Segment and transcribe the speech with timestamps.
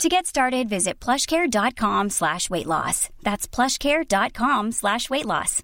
[0.00, 3.08] To get started, visit plushcare.com slash weight loss.
[3.22, 5.62] That's plushcare.com slash weight loss.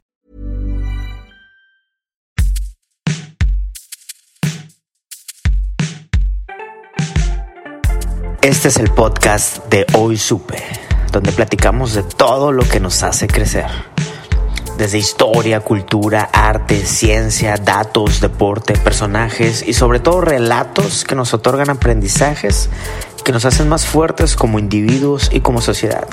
[8.43, 10.63] Este es el podcast de Hoy Supe,
[11.13, 13.67] donde platicamos de todo lo que nos hace crecer.
[14.79, 21.69] Desde historia, cultura, arte, ciencia, datos, deporte, personajes y sobre todo relatos que nos otorgan
[21.69, 22.71] aprendizajes
[23.25, 26.07] que nos hacen más fuertes como individuos y como sociedad.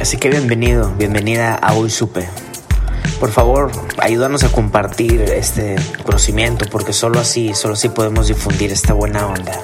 [0.00, 2.28] Así que bienvenido, bienvenida a Hoy Supe.
[3.18, 8.92] Por favor, ayúdanos a compartir este conocimiento porque solo así, solo así podemos difundir esta
[8.92, 9.58] buena onda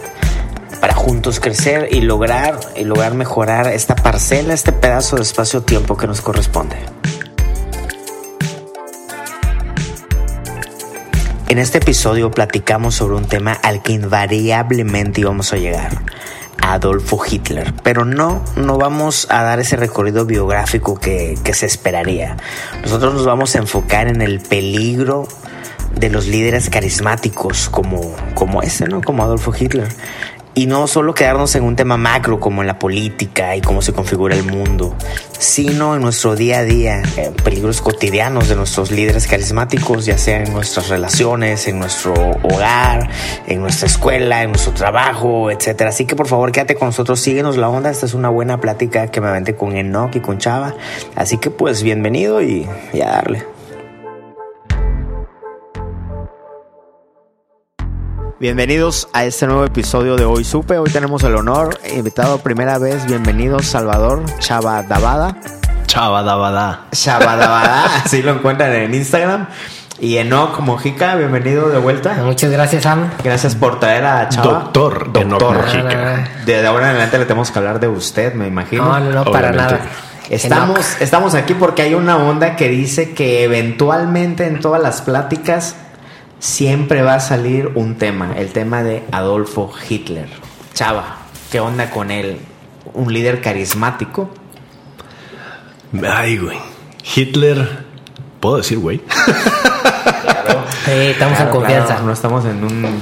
[0.81, 6.09] para juntos crecer y lograr y lograr mejorar esta parcela, este pedazo de espacio-tiempo que
[6.09, 6.77] nos corresponde.
[11.53, 16.01] En este episodio platicamos sobre un tema al que invariablemente íbamos a llegar,
[16.63, 22.39] Adolfo Hitler, pero no, no vamos a dar ese recorrido biográfico que, que se esperaría.
[22.81, 25.29] Nosotros nos vamos a enfocar en el peligro
[25.95, 29.03] de los líderes carismáticos como, como ese, ¿no?
[29.03, 29.89] Como Adolfo Hitler
[30.55, 33.93] y no solo quedarnos en un tema macro como en la política y cómo se
[33.93, 34.95] configura el mundo,
[35.39, 40.43] sino en nuestro día a día, en peligros cotidianos de nuestros líderes carismáticos, ya sea
[40.43, 43.09] en nuestras relaciones, en nuestro hogar,
[43.47, 45.83] en nuestra escuela, en nuestro trabajo, etc.
[45.83, 49.09] Así que por favor quédate con nosotros, síguenos la onda, esta es una buena plática
[49.09, 50.75] que me aventé con Enoch y con Chava,
[51.17, 53.52] así que pues bienvenido y, y a darle.
[58.43, 60.77] Bienvenidos a este nuevo episodio de Hoy Supe.
[60.77, 65.37] Hoy tenemos el honor, invitado primera vez, bienvenido Salvador Chava Dabada.
[65.87, 66.87] Chava Dabada.
[66.91, 69.47] Chava Dabada, así lo encuentran en Instagram.
[70.01, 72.15] Y Enoch Mojica, bienvenido de vuelta.
[72.25, 73.11] Muchas gracias, Sam.
[73.23, 74.55] Gracias por traer a Chava.
[74.55, 76.29] Doctor, Enoch Mojica.
[76.45, 78.87] De ahora en adelante le tenemos que hablar de usted, me imagino.
[78.87, 79.83] No, no, no, para nada.
[80.29, 85.77] Estamos, estamos aquí porque hay una onda que dice que eventualmente en todas las pláticas
[86.43, 90.29] siempre va a salir un tema, el tema de Adolfo Hitler.
[90.75, 91.19] Chava,
[91.53, 92.39] ¿qué onda con él?
[92.95, 94.29] Un líder carismático.
[96.05, 96.59] Ay, güey.
[97.15, 97.85] Hitler.
[98.41, 99.01] ¿Puedo decir, güey?
[100.85, 101.87] Sí, estamos en confianza.
[101.87, 103.01] claro, no estamos en un...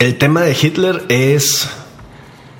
[0.00, 1.70] El tema de Hitler es.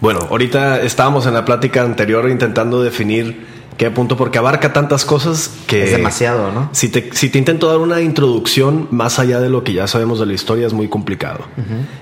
[0.00, 3.46] Bueno, ahorita estábamos en la plática anterior intentando definir
[3.80, 5.84] qué punto, porque abarca tantas cosas que.
[5.84, 6.68] Es demasiado, ¿no?
[6.72, 10.20] Si te, si te intento dar una introducción más allá de lo que ya sabemos
[10.20, 11.46] de la historia, es muy complicado.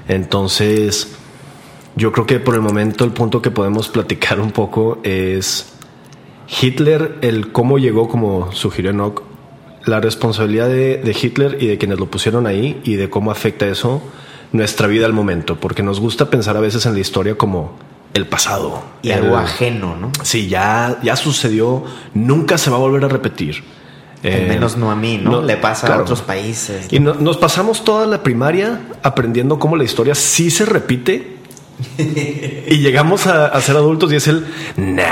[0.09, 1.17] Entonces,
[1.95, 5.73] yo creo que por el momento el punto que podemos platicar un poco es
[6.61, 9.23] Hitler, el cómo llegó, como sugirió Enoch,
[9.85, 13.69] la responsabilidad de, de Hitler y de quienes lo pusieron ahí y de cómo afecta
[13.69, 14.03] eso
[14.51, 17.77] nuestra vida al momento, porque nos gusta pensar a veces en la historia como
[18.15, 18.83] el pasado.
[19.03, 20.11] Y El- algo ajeno, ¿no?
[20.23, 23.63] Sí, ya, ya sucedió, nunca se va a volver a repetir.
[24.25, 25.31] Al Eh, menos no a mí, ¿no?
[25.31, 26.01] no, Le pasa claro.
[26.01, 26.89] a otros países.
[26.93, 31.38] Y no- nos pasamos toda la primaria aprendiendo cómo la historia sí se repite.
[31.97, 34.47] Y llegamos a, a ser adultos y es el
[34.77, 35.03] nah,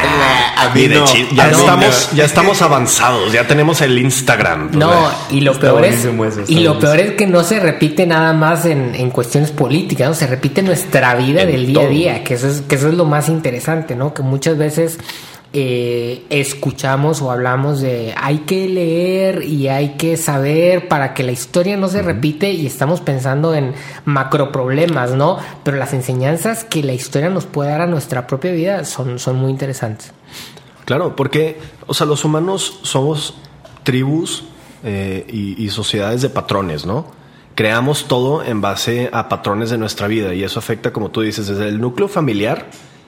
[0.57, 2.17] a mí ni de no, chi- a ya estamos no.
[2.17, 6.11] ya estamos avanzados ya tenemos el Instagram No, y lo Está peor es eso, y
[6.13, 6.79] lo buenísimo.
[6.79, 10.15] peor es que no se repite nada más en, en cuestiones políticas, ¿no?
[10.15, 12.95] Se repite nuestra vida En del día a día, que eso es que eso es
[12.95, 14.13] lo más interesante, ¿no?
[14.13, 14.99] Que muchas veces
[15.59, 21.33] eh, escuchamos o hablamos de hay que leer y hay que saber para que la
[21.33, 23.73] historia no se repite y estamos pensando en
[24.05, 25.39] macro problemas, ¿no?
[25.65, 29.37] Pero las enseñanzas que la historia nos puede dar a nuestra propia vida son, son
[29.37, 30.13] muy interesantes.
[30.85, 33.39] Claro, porque, o sea, los humanos somos
[33.83, 34.45] tribus
[34.85, 37.07] eh, y, y sociedades de patrones, ¿no?
[37.55, 41.47] Creamos todo en base a patrones de nuestra vida y eso afecta, como tú dices,
[41.47, 42.67] desde el núcleo familiar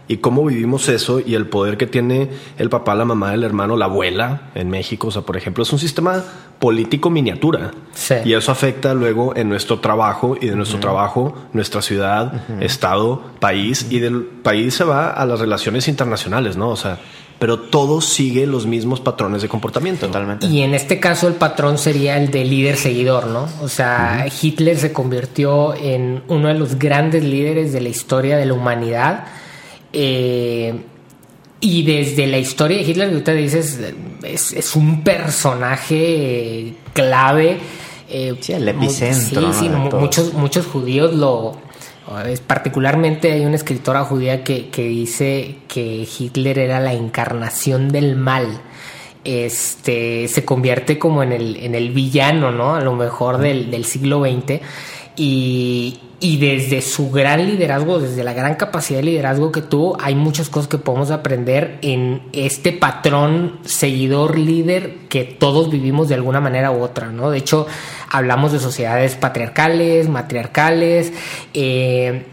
[0.09, 3.77] y cómo vivimos eso y el poder que tiene el papá, la mamá, el hermano,
[3.77, 5.09] la abuela en México.
[5.09, 6.25] O sea, por ejemplo, es un sistema
[6.59, 7.71] político miniatura.
[7.93, 8.15] Sí.
[8.25, 13.87] Y eso afecta luego en nuestro trabajo y de nuestro trabajo, nuestra ciudad, estado, país
[13.91, 16.71] y del país se va a las relaciones internacionales, ¿no?
[16.71, 16.99] O sea,
[17.39, 20.07] pero todo sigue los mismos patrones de comportamiento.
[20.07, 20.47] Totalmente.
[20.47, 23.47] Y en este caso el patrón sería el de líder seguidor, ¿no?
[23.63, 28.47] O sea, Hitler se convirtió en uno de los grandes líderes de la historia de
[28.47, 29.27] la humanidad.
[29.93, 30.75] Eh,
[31.61, 33.81] y desde la historia de Hitler, que usted dices,
[34.23, 37.59] es, es un personaje clave.
[38.09, 39.53] Eh, sí, el epicentro.
[39.53, 41.59] Sí, sí, muchos, muchos judíos lo,
[42.47, 48.63] Particularmente hay una escritora judía que, que, dice que Hitler era la encarnación del mal.
[49.25, 52.77] Este se convierte como en el, en el villano, ¿no?
[52.77, 54.61] A lo mejor del, del siglo XX.
[55.17, 60.17] Y, y desde su gran liderazgo, desde la gran capacidad de liderazgo que tuvo, hay
[60.17, 66.41] muchas cosas que podemos aprender en este patrón seguidor líder que todos vivimos de alguna
[66.41, 67.31] manera u otra, ¿no?
[67.31, 67.67] De hecho,
[68.11, 71.13] hablamos de sociedades patriarcales, matriarcales,
[71.55, 72.27] eh,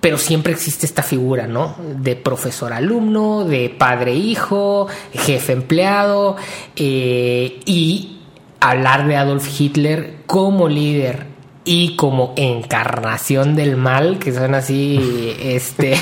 [0.00, 1.76] pero siempre existe esta figura, ¿no?
[1.98, 6.36] De profesor-alumno, de padre-hijo, jefe-empleado,
[6.74, 8.18] eh, y
[8.58, 11.29] hablar de Adolf Hitler como líder
[11.72, 15.96] y como encarnación del mal, que suena así este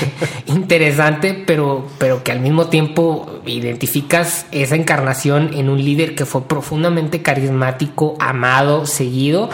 [0.47, 6.47] interesante, pero, pero que al mismo tiempo identificas esa encarnación en un líder que fue
[6.47, 9.51] profundamente carismático, amado, seguido.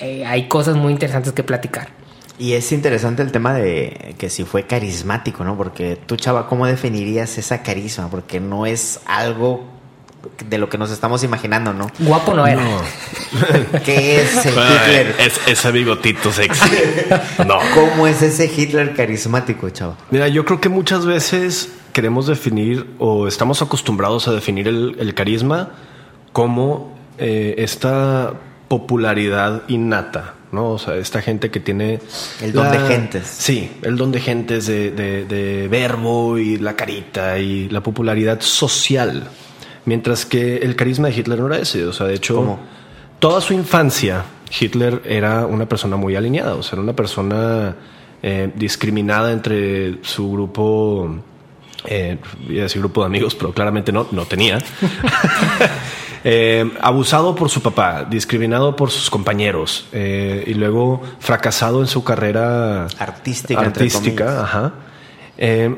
[0.00, 1.90] Eh, hay cosas muy interesantes que platicar.
[2.40, 5.56] Y es interesante el tema de que si fue carismático, ¿no?
[5.56, 8.10] Porque tú, chava, ¿cómo definirías esa carisma?
[8.10, 9.62] Porque no es algo
[10.48, 11.90] de lo que nos estamos imaginando, ¿no?
[11.98, 12.62] Guapo no era.
[13.84, 15.14] ¿Qué es el Hitler?
[15.18, 16.68] Es, ese bigotito sexy.
[17.46, 17.58] No.
[17.74, 19.96] ¿Cómo es ese Hitler carismático, chavo?
[20.10, 25.70] Mira, yo creo que muchas veces queremos definir o estamos acostumbrados a definir el, carisma
[26.32, 28.34] como eh, esta
[28.68, 30.70] popularidad innata, ¿no?
[30.70, 32.00] O sea, esta gente que tiene...
[32.40, 33.26] El don de gentes.
[33.26, 39.28] Sí, el don de gentes de, de verbo y la carita y la popularidad social.
[39.84, 41.84] Mientras que el carisma de Hitler no era ese.
[41.86, 42.58] O sea, de hecho,
[43.18, 44.24] toda su infancia,
[44.60, 46.54] Hitler era una persona muy alineada.
[46.54, 47.74] O sea, era una persona
[48.22, 51.16] eh, discriminada entre su grupo.
[51.84, 54.58] Eh, voy a decir grupo de amigos, pero claramente no, no tenía.
[56.24, 62.86] Eh, abusado por su papá, discriminado por sus compañeros y luego fracasado en su carrera
[62.96, 63.60] artística.
[63.60, 64.72] artística ajá.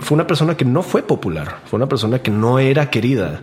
[0.00, 3.40] fue una persona que no fue popular, fue una persona que no era querida.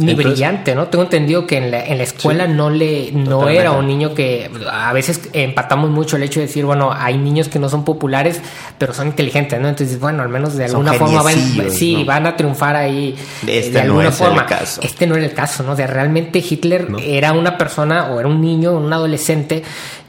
[0.00, 0.88] Ni brillante, ¿no?
[0.88, 4.50] Tengo entendido que en la, en la escuela no le no era un niño que
[4.70, 8.40] a veces empatamos mucho el hecho de decir, bueno, hay niños que no son populares,
[8.78, 9.68] pero son inteligentes, ¿no?
[9.68, 13.14] Entonces, bueno, al menos de alguna forma van, sí, van a triunfar ahí
[13.46, 14.46] este de alguna forma.
[14.82, 15.76] Este no era el caso, ¿no?
[15.76, 19.62] Sea, realmente Hitler era una persona o era un niño, un adolescente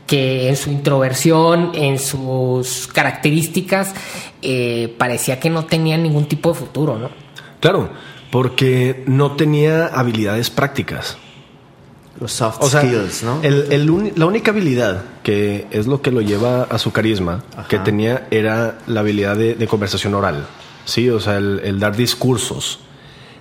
[0.07, 3.93] que en su introversión, en sus características,
[4.41, 7.09] eh, parecía que no tenía ningún tipo de futuro, ¿no?
[7.59, 7.89] Claro
[8.31, 11.17] porque no tenía habilidades prácticas.
[12.19, 13.41] Los soft skills, ¿no?
[13.41, 18.79] la única habilidad que es lo que lo lleva a su carisma que tenía era
[18.85, 20.45] la habilidad de, conversación oral.
[20.85, 22.79] Sí, o sea, el, dar discursos.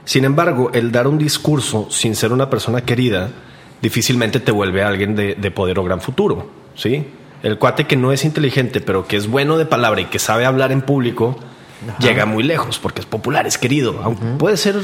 [0.05, 3.31] Sin embargo, el dar un discurso sin ser una persona querida
[3.83, 6.51] difícilmente te vuelve a alguien de, de poder o gran futuro.
[6.75, 7.05] Sí,
[7.43, 10.47] el cuate que no es inteligente, pero que es bueno de palabra y que sabe
[10.47, 11.37] hablar en público,
[11.99, 14.00] llega muy lejos porque es popular, es querido.
[14.03, 14.77] Aunque puede ser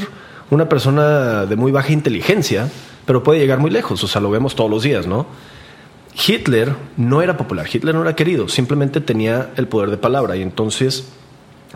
[0.49, 2.69] una persona de muy baja inteligencia,
[3.05, 4.03] pero puede llegar muy lejos.
[4.03, 5.25] O sea, lo vemos todos los días, ¿no?
[6.27, 10.35] Hitler no era popular, Hitler no era querido, simplemente tenía el poder de palabra.
[10.35, 11.09] Y entonces,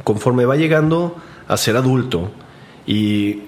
[0.04, 1.16] conforme va llegando
[1.48, 2.32] a ser adulto
[2.88, 3.42] y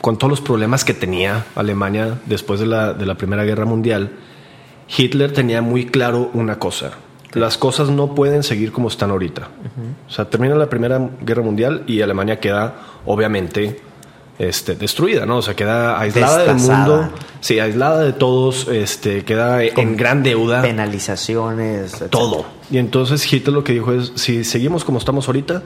[0.00, 4.10] con todos los problemas que tenía Alemania después de la, de la Primera Guerra Mundial,
[4.96, 6.92] Hitler tenía muy claro una cosa
[7.34, 9.48] las cosas no pueden seguir como están ahorita.
[10.06, 12.74] O sea, termina la Primera Guerra Mundial y Alemania queda,
[13.06, 13.80] obviamente,
[14.38, 15.38] este, destruida, ¿no?
[15.38, 17.08] O sea, queda aislada del mundo.
[17.40, 20.62] Sí, aislada de todos, este, queda en gran deuda.
[20.62, 22.04] Penalizaciones.
[22.10, 22.44] Todo.
[22.70, 25.62] Y entonces Hitler lo que dijo es, si seguimos como estamos ahorita,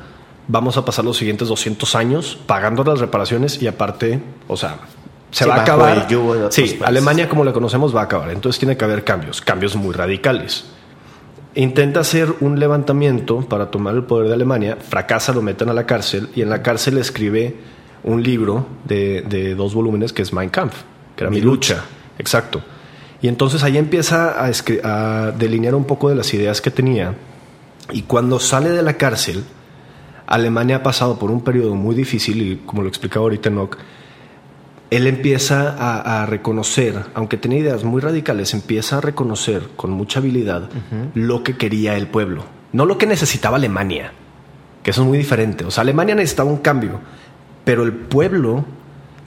[0.48, 4.78] vamos a pasar los siguientes 200 años pagando las reparaciones y aparte, o sea,
[5.32, 6.06] se va a acabar.
[6.50, 8.30] Sí, Alemania como la conocemos va a acabar.
[8.30, 10.64] Entonces tiene que haber cambios, cambios muy radicales
[11.56, 15.86] intenta hacer un levantamiento para tomar el poder de Alemania, fracasa, lo meten a la
[15.86, 17.56] cárcel y en la cárcel escribe
[18.04, 20.76] un libro de, dos volúmenes que es Mein Kampf,
[21.16, 21.84] que era mi, lucha.
[22.18, 22.62] Exacto.
[23.22, 24.50] Y entonces ahí empieza a,
[24.84, 27.14] a, delinear un poco de las ideas que tenía.
[27.90, 29.42] Y cuando sale de la cárcel,
[30.26, 33.78] Alemania ha pasado por un periodo muy difícil, y como lo explicaba ahorita Nock,
[34.90, 40.68] él empieza a, reconocer, aunque tenía ideas muy radicales, empieza a reconocer con mucha habilidad
[41.14, 44.12] lo que quería el pueblo, no lo que necesitaba Alemania,
[44.82, 45.64] que eso es muy diferente.
[45.64, 47.00] O sea, Alemania necesitaba un cambio,
[47.64, 48.64] pero el pueblo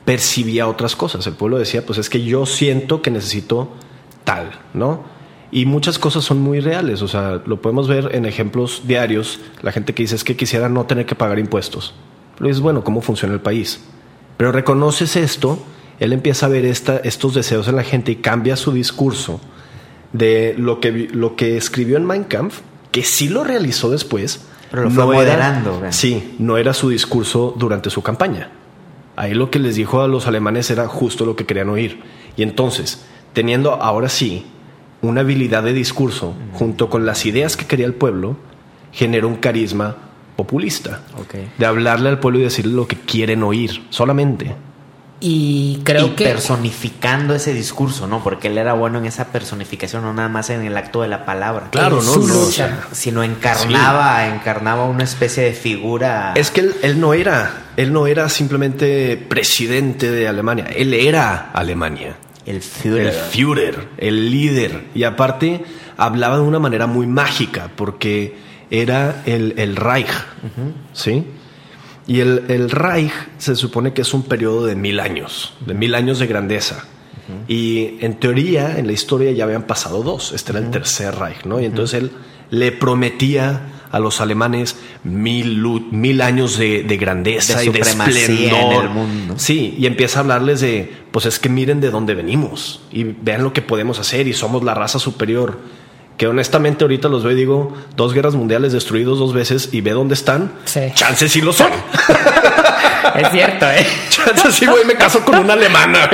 [0.06, 1.28] percibía otras cosas.
[1.28, 3.74] El pueblo decía, pues es que yo siento que necesito
[4.24, 5.04] tal, ¿no?
[5.52, 9.72] Y muchas cosas son muy reales, o sea, lo podemos ver en ejemplos diarios, la
[9.72, 11.96] gente que dice es que quisiera no tener que pagar impuestos
[12.36, 13.84] Pero dices, bueno, ¿cómo funciona el país?
[14.40, 15.60] Pero reconoces esto,
[16.00, 19.42] él empieza a ver esta, estos deseos en la gente y cambia su discurso
[20.14, 22.62] de lo que, lo que escribió en Mein Kampf,
[22.94, 24.46] que sí lo realizó después.
[24.72, 25.80] Pero lo fue moderando.
[25.80, 28.50] Era, sí, no era su discurso durante su campaña.
[29.18, 32.00] Ahí lo que les dijo a los alemanes era justo lo que querían oír.
[32.38, 33.04] Y entonces,
[33.34, 34.46] teniendo ahora sí
[35.02, 38.38] una habilidad de discurso junto con las ideas que quería el pueblo,
[38.94, 39.98] generó un carisma
[40.40, 41.02] populista.
[41.58, 44.56] De hablarle al pueblo y decirle lo que quieren oír, solamente.
[45.20, 46.24] Y creo que.
[46.24, 48.24] personificando ese discurso, ¿no?
[48.24, 51.26] Porque él era bueno en esa personificación, no nada más en el acto de la
[51.26, 51.68] palabra.
[51.72, 52.14] Claro, ¿no?
[52.94, 56.32] sino encarnaba, encarnaba una especie de figura.
[56.38, 62.16] Es que él, no era, él no era simplemente presidente de Alemania, él era Alemania.
[62.46, 63.08] El Führer.
[63.08, 64.86] El Führer, el líder.
[64.96, 65.66] Y aparte,
[65.98, 70.10] hablaba de una manera muy mágica, porque era el, Reich,
[70.94, 71.26] ¿sí?
[72.08, 76.20] Y el, Reich se supone que es un periodo de mil años, de mil años
[76.20, 76.86] de grandeza.
[77.48, 80.32] Y en teoría, en la historia ya habían pasado dos.
[80.34, 81.60] Este era el tercer Reich, ¿no?
[81.60, 82.12] Y entonces él
[82.50, 85.62] le prometía a los alemanes mil,
[85.92, 88.74] mil años de, grandeza y de esplendor.
[88.74, 89.34] En el mundo.
[89.38, 93.44] Sí, y empieza a hablarles de, pues es que miren de dónde venimos y vean
[93.44, 95.60] lo que podemos hacer y somos la raza superior
[96.20, 99.92] que honestamente ahorita los veo y digo, dos guerras mundiales destruidos dos veces y ve
[99.92, 100.52] dónde están.
[100.66, 100.82] Sí.
[100.94, 101.72] Chances sí lo son.
[103.16, 103.88] es cierto, ¿eh?
[104.10, 106.10] Chances sí, güey, me caso con una alemana.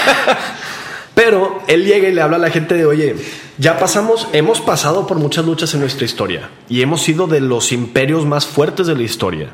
[1.14, 3.14] Pero él llega y le habla a la gente de, oye,
[3.58, 7.70] ya pasamos, hemos pasado por muchas luchas en nuestra historia y hemos sido de los
[7.70, 9.50] imperios más fuertes de la historia.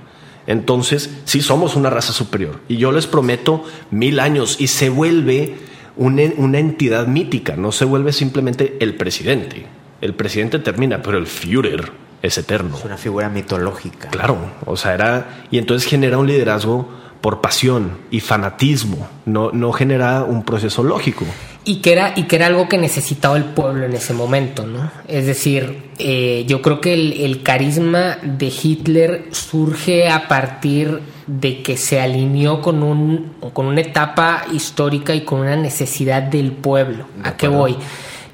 [0.47, 2.61] Entonces, sí somos una raza superior.
[2.69, 5.57] Y yo les prometo mil años y se vuelve
[5.99, 9.67] una, entidad mítica, no se vuelve simplemente el presidente.
[10.01, 11.91] El presidente termina, pero el Führer
[12.23, 12.77] es eterno.
[12.77, 14.09] Es una figura mitológica.
[14.09, 15.45] Claro, o sea, era.
[15.51, 16.89] Y entonces genera un liderazgo
[17.21, 21.25] por pasión y fanatismo, no, no genera un proceso lógico.
[21.65, 24.91] Y que, era, y que era algo que necesitaba el pueblo en ese momento, ¿no?
[25.07, 31.63] Es decir, eh, yo creo que el, el carisma de Hitler surge a partir de
[31.63, 37.05] que se alineó con, un, con una etapa histórica y con una necesidad del pueblo.
[37.23, 37.77] ¿A qué voy?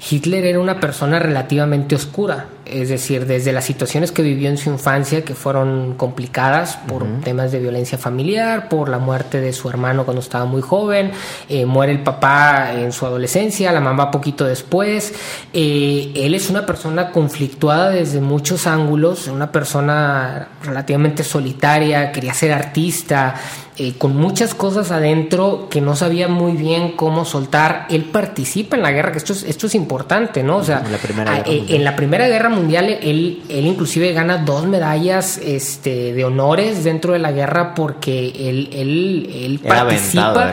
[0.09, 4.69] Hitler era una persona relativamente oscura, es decir, desde las situaciones que vivió en su
[4.69, 10.03] infancia, que fueron complicadas por temas de violencia familiar, por la muerte de su hermano
[10.05, 11.11] cuando estaba muy joven,
[11.47, 15.13] eh, muere el papá en su adolescencia, la mamá poquito después,
[15.53, 22.51] eh, él es una persona conflictuada desde muchos ángulos, una persona relativamente solitaria, quería ser
[22.51, 23.35] artista,
[23.77, 27.87] eh, con muchas cosas adentro que no sabía muy bien cómo soltar.
[27.89, 30.57] Él participa en la guerra, que esto es, esto es importante, ¿no?
[30.57, 34.13] O sea, en la Primera Guerra, eh, en la primera guerra Mundial él, él inclusive
[34.13, 40.51] gana dos medallas este, de honores dentro de la guerra porque él, él, él participa.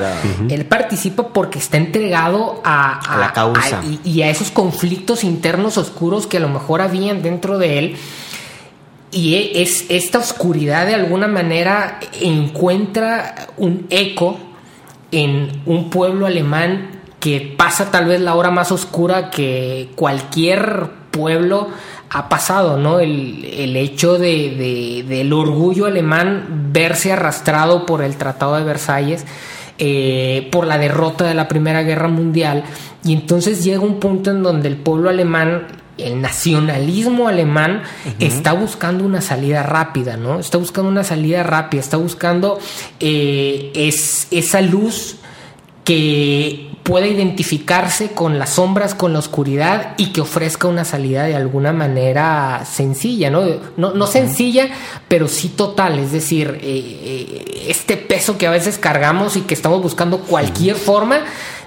[0.48, 3.80] Él participa porque está entregado a, la causa.
[4.04, 7.96] y a esos conflictos internos oscuros que a lo mejor habían dentro de él
[9.12, 14.38] y e, es esta oscuridad de alguna manera encuentra un eco
[15.12, 21.68] en un pueblo alemán que pasa tal vez la hora más oscura que cualquier pueblo
[22.10, 22.98] ha pasado, ¿no?
[22.98, 29.24] El, hecho de, del orgullo alemán verse arrastrado por el Tratado de Versalles,
[29.78, 32.64] eh, por la derrota de la Primera Guerra Mundial,
[33.04, 37.82] y entonces llega un punto en donde el pueblo alemán el nacionalismo alemán
[38.18, 40.40] está buscando una salida rápida, ¿no?
[40.40, 42.58] Está buscando una salida rápida, está buscando
[42.98, 45.18] eh, es, esa luz
[45.84, 51.36] que pueda identificarse con las sombras, con la oscuridad y que ofrezca una salida de
[51.36, 53.44] alguna manera sencilla, ¿no?
[53.76, 54.68] No, sencilla,
[55.06, 59.54] pero sí total, es decir, eh, eh, este peso que a veces cargamos y que
[59.54, 61.20] estamos buscando cualquier forma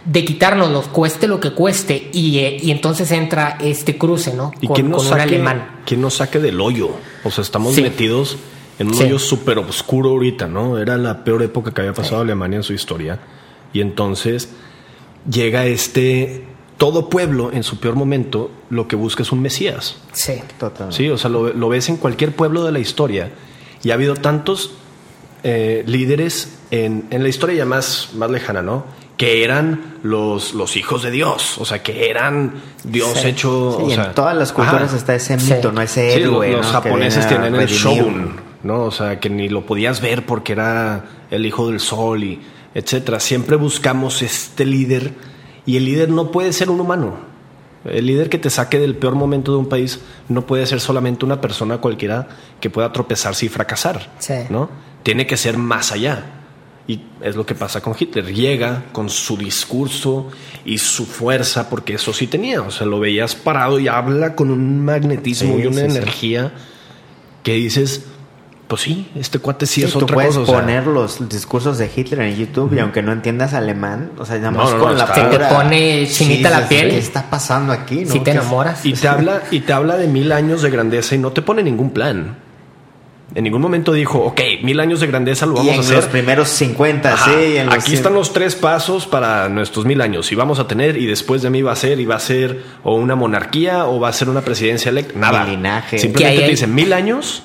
[0.04, 4.52] de quitárnoslo, cueste lo que cueste, y, eh, entonces entra este cruce, ¿no?
[4.60, 5.82] Y con, nos saque, un alemán.
[5.86, 6.92] Que nos saque del hoyo.
[7.24, 8.38] O sea, estamos metidos
[8.78, 10.78] en un hoyo súper oscuro ahorita, ¿no?
[10.78, 13.20] Era la peor época que había pasado Alemania en su historia.
[13.74, 14.50] Y entonces
[15.30, 16.46] llega este.
[16.78, 19.96] Todo pueblo en su peor momento lo que busca es un Mesías.
[20.12, 20.92] Sí, total.
[20.92, 23.32] Sí, o sea, lo, ves en cualquier pueblo de la historia.
[23.82, 24.72] Y ha habido tantos
[25.44, 28.84] eh, líderes en, en, la historia ya más, más lejana, ¿no?
[29.18, 33.82] que eran los, los hijos de Dios, o sea, que eran Dios hecho.
[33.86, 36.52] Sí, en todas las culturas está ese mito, no ese héroe.
[36.52, 38.84] los, japoneses tienen el shogun, ¿no?
[38.84, 42.42] O sea, que ni lo podías ver porque era el hijo del sol y
[42.76, 43.20] etcétera.
[43.20, 45.14] Siempre buscamos este líder
[45.66, 47.18] y el líder no puede ser un humano.
[47.86, 51.26] El líder que te saque del peor momento de un país no puede ser solamente
[51.26, 52.28] una persona cualquiera
[52.60, 54.12] que pueda tropezarse y fracasar,
[54.50, 54.70] ¿no?
[55.04, 56.42] tiene que ser más allá.
[56.88, 58.32] Y es lo que pasa con Hitler.
[58.34, 60.30] Llega con su discurso
[60.66, 62.62] y su fuerza, porque eso sí tenía.
[62.62, 65.86] O sea, lo veías parado y habla con un magnetismo Sí, y una sí.
[65.98, 66.54] energía
[67.44, 68.06] que dices,
[68.68, 70.42] pues sí, este cuate sí, Sí, es tú otra puedes cosa.
[70.42, 74.26] o sea, poner los discursos de Hitler en YouTube y aunque no entiendas alemán, o
[74.26, 76.90] sea, nada No, más no, con no, la Se te pone chinita la dices, piel.
[76.90, 78.06] ¿Qué está pasando aquí?
[78.06, 78.12] no?
[78.12, 78.86] Si te ¿Qué es- enamoras.
[78.86, 81.62] Y te habla, y te habla de mil años de grandeza y no te pone
[81.64, 82.38] ningún plan.
[83.34, 85.96] En ningún momento dijo, ok, mil años de grandeza lo Y vamos en a hacer.
[85.98, 87.58] los primeros 50, Ajá, sí.
[87.58, 90.32] en los Aquí están los tres pasos para nuestros mil años.
[90.32, 92.64] Y vamos a tener, y después de mí va a ser, y va a ser
[92.84, 95.20] o una monarquía o va a ser una presidencia electa.
[95.20, 95.44] Nada.
[95.44, 95.98] Mi linaje.
[96.00, 97.44] Simplemente te dicen mil años.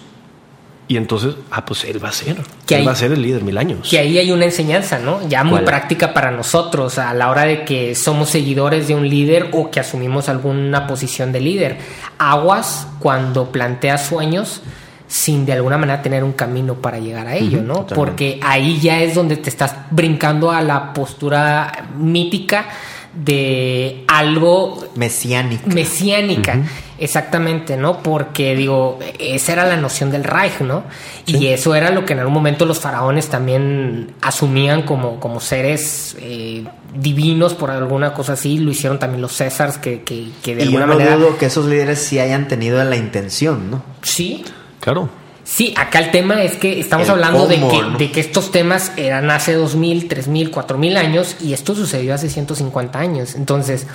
[0.90, 2.36] Y entonces, ah, pues él va a ser.
[2.66, 3.88] Que él va a ser el líder mil años.
[3.88, 5.20] Que ahí hay una enseñanza, ¿no?
[5.28, 5.64] Ya muy ¿Cuál?
[5.64, 9.78] práctica para nosotros a la hora de que somos seguidores de un líder o que
[9.78, 11.78] asumimos alguna posición de líder.
[12.18, 14.62] Aguas cuando planteas sueños
[15.06, 17.84] sin de alguna manera tener un camino para llegar a ello, ¿no?
[17.84, 17.94] totalmente.
[17.94, 22.66] Porque ahí ya es donde te estás brincando a la postura mítica
[23.14, 25.66] de algo Mesiánica.
[25.66, 26.58] mesiánica,
[27.00, 28.02] exactamente, ¿no?
[28.02, 30.84] Porque digo, esa era la noción del Reich, ¿no?
[31.26, 36.16] Y eso era lo que en algún momento los faraones también asumían como, como seres
[36.20, 36.64] eh,
[36.94, 40.64] divinos por alguna cosa así, lo hicieron también los Césars, que, que, que de y
[40.66, 41.16] yo alguna no manera...
[41.16, 43.82] dudo que esos líderes sí hayan tenido la intención, ¿no?
[44.02, 44.44] Sí,
[44.80, 45.08] Claro.
[45.44, 47.98] Sí, acá el tema es que estamos El hablando de, que, ¿no?
[47.98, 52.98] de que estos temas eran hace 2000, 3000, 4000 años y esto sucedió hace 150
[52.98, 53.34] años.
[53.34, 53.86] Entonces,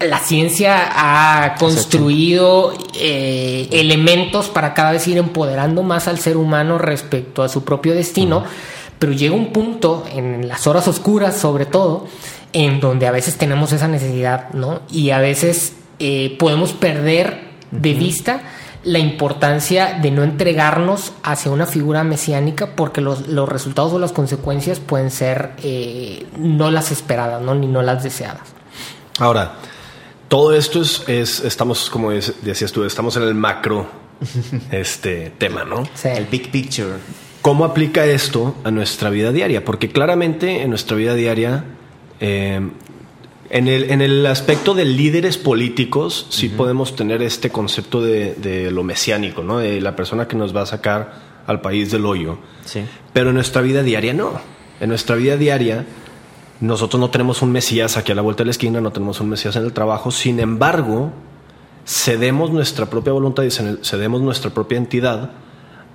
[0.00, 6.78] la ciencia ha construido eh, elementos para cada vez ir empoderando más al ser humano
[6.78, 8.44] respecto a su propio destino,
[8.98, 12.06] pero llega un punto en las horas oscuras, sobre todo,
[12.52, 14.80] en donde a veces tenemos esa necesidad, ¿no?
[14.90, 18.42] Y a veces eh, podemos perder de vista
[18.82, 24.12] la importancia de no entregarnos hacia una figura mesiánica porque los, los resultados o las
[24.12, 27.54] consecuencias pueden ser eh, no las esperadas, ¿no?
[27.54, 28.48] ni no las deseadas.
[29.18, 29.56] Ahora,
[30.30, 33.86] todo esto es, es estamos, como es- decías tú, estamos en el macro
[34.70, 35.84] este tema, ¿no?
[35.94, 36.08] Sí.
[36.08, 36.94] El big picture.
[37.42, 39.64] ¿Cómo aplica esto a nuestra vida diaria?
[39.64, 41.64] Porque claramente en nuestra vida diaria,
[42.20, 42.60] eh,
[43.50, 48.70] en, el, en el aspecto de líderes políticos, sí podemos tener este concepto de, de
[48.70, 49.58] lo mesiánico, ¿no?
[49.58, 52.38] De la persona que nos va a sacar al país del hoyo.
[52.64, 52.82] Sí.
[53.12, 54.38] Pero en nuestra vida diaria no.
[54.78, 55.86] En nuestra vida diaria
[56.60, 59.30] nosotros no tenemos un Mesías aquí a la vuelta de la esquina, no tenemos un
[59.30, 60.10] Mesías en el trabajo.
[60.10, 61.10] Sin embargo,
[61.86, 65.30] cedemos nuestra propia voluntad y cedemos nuestra propia entidad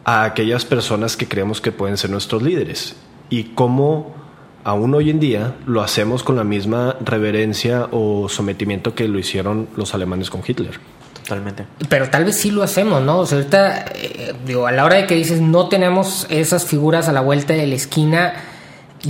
[0.04, 2.96] a aquellas personas que creemos que pueden ser nuestros líderes.
[3.30, 4.16] Y cómo
[4.64, 9.68] aún hoy en día lo hacemos con la misma reverencia o sometimiento que lo hicieron
[9.76, 10.80] los alemanes con Hitler.
[11.22, 11.66] Totalmente.
[11.90, 13.20] Pero tal vez sí lo hacemos, ¿no?
[13.20, 17.08] O sea, ahorita, eh, digo, a la hora de que dices no tenemos esas figuras
[17.08, 18.34] a la vuelta de la esquina,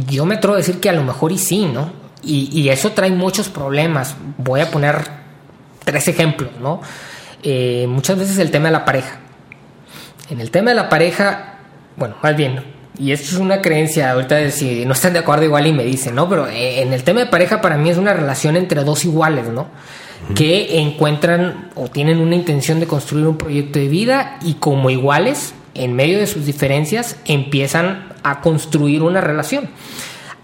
[0.08, 1.92] yo me atrevo a decir que a lo mejor y sí, ¿no?
[2.24, 4.16] Y, y eso trae muchos problemas.
[4.38, 5.06] Voy a poner
[5.84, 6.82] tres ejemplos, ¿no?
[7.44, 9.20] Eh, muchas veces el tema de la pareja.
[10.30, 11.60] En el tema de la pareja,
[11.96, 12.64] bueno, más bien,
[12.98, 15.84] y esto es una creencia, ahorita de si no están de acuerdo igual y me
[15.84, 16.28] dicen, ¿no?
[16.28, 19.48] Pero eh, en el tema de pareja para mí es una relación entre dos iguales,
[19.48, 19.68] ¿no?
[20.34, 25.54] Que encuentran o tienen una intención de construir un proyecto de vida y como iguales,
[25.76, 29.70] en medio de sus diferencias, empiezan a construir una relación.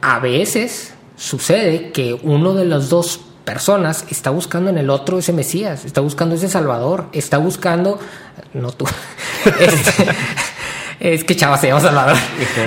[0.01, 5.33] A veces sucede que uno de las dos personas está buscando en el otro ese
[5.33, 7.99] Mesías, está buscando ese Salvador, está buscando,
[8.53, 8.85] no tú,
[9.59, 10.05] Este,
[10.99, 12.17] es que chava se llama Salvador,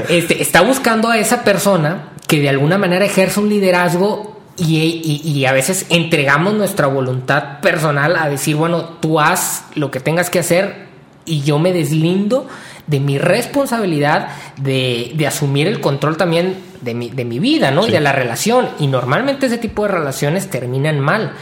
[0.09, 4.77] este, está buscando a esa persona que de alguna manera ejerce un liderazgo y,
[5.25, 10.01] y- y a veces entregamos nuestra voluntad personal a decir, bueno, tú haz lo que
[10.01, 10.84] tengas que hacer
[11.27, 12.47] y yo me deslindo
[12.87, 17.87] de mi responsabilidad de, de asumir el control también de mi, de mi vida, ¿no?
[17.87, 18.69] Y de la relación.
[18.79, 21.33] Y normalmente ese tipo de relaciones terminan mal.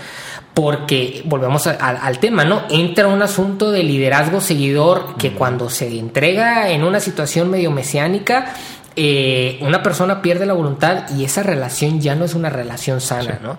[0.54, 2.64] Porque volvemos a- a- al tema, ¿no?
[2.68, 8.52] Entra un asunto de liderazgo seguidor que cuando se entrega en una situación medio mesiánica,
[8.96, 13.38] eh, una persona pierde la voluntad y esa relación ya no es una relación sana,
[13.42, 13.58] ¿no?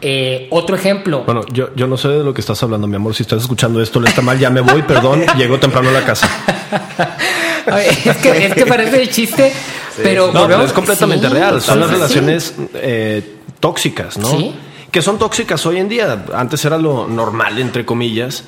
[0.00, 1.24] Eh, otro ejemplo.
[1.24, 3.14] Bueno, yo, yo no sé de lo que estás hablando, mi amor.
[3.14, 6.04] Si estás escuchando esto, le está mal, ya me voy, perdón, llego temprano a la
[6.04, 6.28] casa.
[7.68, 9.52] Es, que, es que parece de chiste,
[10.02, 11.60] pero No, pero es completamente Sí, real.
[11.60, 14.30] Son las relaciones eh, tóxicas, ¿no?
[14.30, 14.54] Sí.
[14.90, 16.24] Que son tóxicas hoy en día.
[16.34, 18.44] Antes era lo normal, entre comillas,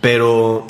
[0.00, 0.66] pero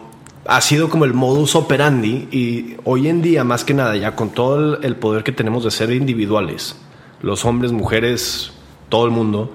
[0.47, 4.31] ha sido como el modus operandi y hoy en día, más que nada, ya con
[4.31, 6.77] todo el, poder que tenemos de ser individuales,
[7.23, 8.53] los hombres, mujeres,
[8.89, 9.53] todo el mundo,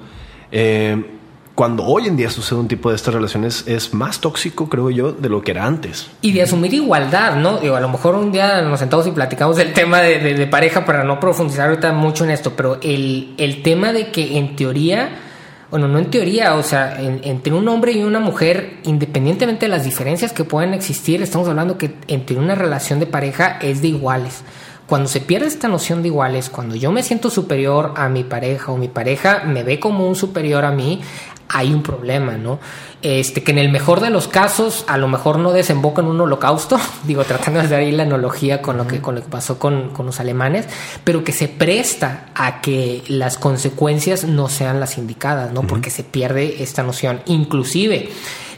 [0.51, 1.03] eh,
[1.59, 5.11] cuando hoy en día sucede un tipo de estas relaciones es más tóxico, creo yo,
[5.11, 6.09] de lo que era antes.
[6.21, 7.57] Y de asumir igualdad, ¿no?
[7.57, 11.03] Digo, a lo mejor un día nos sentamos y platicamos del tema de, pareja para
[11.03, 15.09] no profundizar ahorita mucho en esto, pero el, el tema de que en teoría,
[15.71, 19.85] bueno, no en teoría, o sea, entre un hombre y una mujer, independientemente de las
[19.85, 24.41] diferencias que puedan existir, estamos hablando que entre una relación de pareja es de iguales.
[24.87, 28.71] Cuando se pierde esta noción de iguales, cuando yo me siento superior a mi pareja
[28.71, 31.01] o mi pareja me ve como un superior a mí,
[31.49, 32.59] hay un problema, ¿no?
[33.01, 36.21] Este, que en el mejor de los casos a lo mejor no desemboca en un
[36.21, 39.57] holocausto, digo, tratando de dar ahí la analogía con lo que, con lo que pasó
[39.57, 40.67] con, con los alemanes,
[41.03, 45.63] pero que se presta a que las consecuencias no sean las indicadas, ¿no?
[45.63, 47.21] Porque se pierde esta noción.
[47.25, 48.09] Inclusive,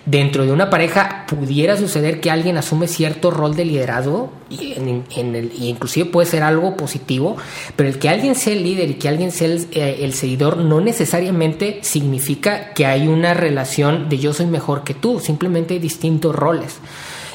[0.05, 5.51] dentro de una pareja pudiera suceder que alguien asume cierto rol de liderazgo y en,
[5.59, 7.37] inclusive puede ser algo positivo,
[7.75, 10.57] pero el que alguien sea el líder y que alguien sea el, eh, el, seguidor
[10.57, 15.79] no necesariamente significa que hay una relación de yo soy mejor que tú, simplemente hay
[15.79, 16.79] distintos roles.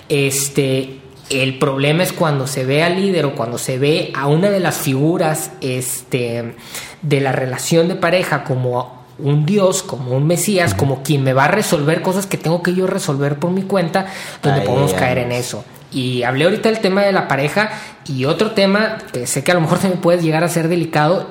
[0.08, 1.00] Este,
[1.30, 4.60] el problema es cuando se ve al líder o cuando se ve a una de
[4.60, 6.54] las figuras este,
[7.02, 11.46] de la relación de pareja como un Dios, como un Mesías, como quien me va
[11.46, 14.06] a resolver cosas que tengo que yo resolver por mi cuenta,
[14.42, 15.64] donde podemos caer en eso.
[15.92, 17.70] Y hablé ahorita del tema de la pareja
[18.06, 20.68] y otro tema que sé que a lo mejor se me puede llegar a ser
[20.68, 21.28] delicado,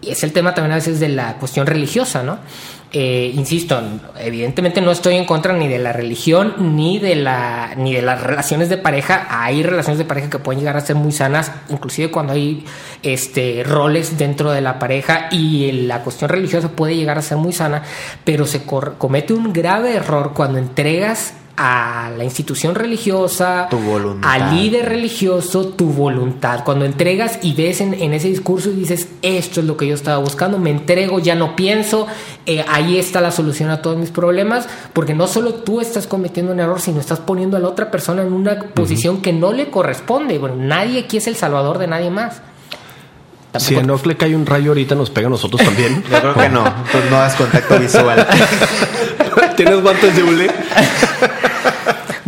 [0.00, 2.38] y es el tema también a veces de la cuestión religiosa, ¿no?
[2.90, 3.78] Eh, insisto,
[4.18, 8.22] evidentemente no estoy en contra ni de la religión ni de la ni de las
[8.22, 9.26] relaciones de pareja.
[9.28, 12.64] Hay relaciones de pareja que pueden llegar a ser muy sanas, inclusive cuando hay
[13.02, 17.52] este roles dentro de la pareja y la cuestión religiosa puede llegar a ser muy
[17.52, 17.82] sana,
[18.24, 23.68] pero se comete un grave error cuando entregas a la institución religiosa,
[24.22, 26.62] al líder religioso, tu voluntad.
[26.62, 30.18] Cuando entregas y ves en, ese discurso y dices, esto es lo que yo estaba
[30.18, 32.06] buscando, me entrego, ya no pienso,
[32.46, 36.52] eh, ahí está la solución a todos mis problemas, porque no solo tú estás cometiendo
[36.52, 39.68] un error, sino estás poniendo a la otra persona en una posición que no le
[39.68, 40.38] corresponde.
[40.38, 42.40] Bueno, nadie aquí es el salvador de nadie más.
[43.58, 46.04] Si a le cae un rayo ahorita, nos pega a nosotros también.
[46.10, 46.62] Yo creo que no.
[46.62, 48.24] no hagas contacto visual.
[49.56, 50.50] ¿Tienes guantes de hule?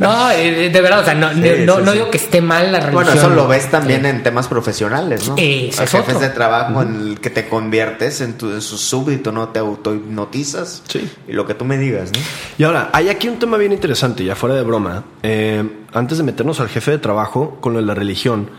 [0.00, 3.04] No, eh, de verdad, o sea, no, no, digo que esté mal la religión.
[3.04, 5.34] Bueno, eso lo ves también en temas profesionales, ¿no?
[5.36, 9.48] Hay jefes de trabajo en el que te conviertes en, tu, su súbdito, ¿no?
[9.50, 10.82] Te autohipnotizas.
[10.88, 11.08] Sí.
[11.28, 12.20] Y lo que tú me digas, ¿no?
[12.56, 15.04] Y ahora, hay aquí un tema bien interesante, ya fuera de broma.
[15.22, 18.50] Eh, antes de meternos al jefe de trabajo con lo de la religión,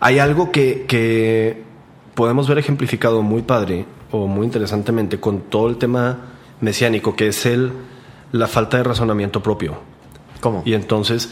[0.00, 1.62] hay algo que, que
[2.14, 6.18] podemos ver ejemplificado muy padre o muy interesantemente con todo el tema
[6.60, 7.72] mesiánico, que es el,
[8.32, 9.93] la falta de razonamiento propio.
[10.44, 10.62] ¿Cómo?
[10.66, 11.30] Y entonces,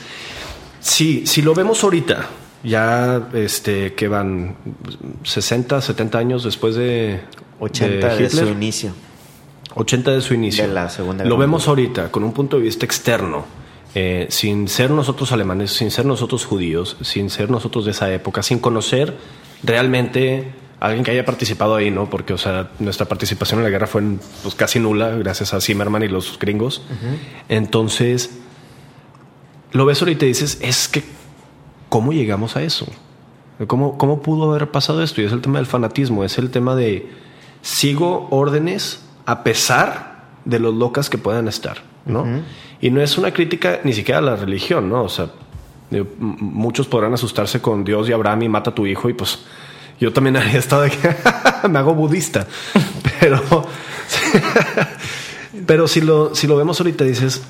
[0.81, 2.31] si, si lo vemos ahorita,
[2.65, 4.57] ya este, que van
[5.23, 7.21] 60, 70 años después de
[7.61, 8.93] 80 de, su inicio.
[9.75, 10.67] 80 de su inicio.
[10.67, 13.45] De la Segunda Lo vemos ahorita con un punto de vista externo.
[13.95, 18.43] Eh, sin ser nosotros alemanes, sin ser nosotros judíos, sin ser nosotros de esa época,
[18.43, 19.15] sin conocer
[19.63, 22.09] realmente alguien que haya participado ahí, ¿no?
[22.09, 24.03] Porque, o sea, nuestra participación en la guerra fue
[24.43, 26.81] pues, casi nula gracias a Zimmerman y los gringos.
[27.51, 28.31] Entonces,
[29.73, 31.03] lo ves ahorita y dices, es que,
[31.89, 32.87] ¿cómo llegamos a eso?
[33.67, 35.21] ¿Cómo, ¿Cómo pudo haber pasado esto?
[35.21, 37.09] Y es el tema del fanatismo, es el tema de
[37.63, 42.27] sigo órdenes a pesar de los locas que puedan estar, ¿no?
[42.81, 45.05] Y no es una crítica ni siquiera a la religión, ¿no?
[45.05, 45.31] O sea,
[46.19, 49.41] muchos podrán asustarse con Dios y Abraham y mata a tu hijo y pues
[50.01, 51.17] yo también había estado de que
[51.69, 52.47] me hago budista.
[53.21, 53.41] Pero,
[55.65, 57.41] pero si lo, si lo vemos ahorita, dices,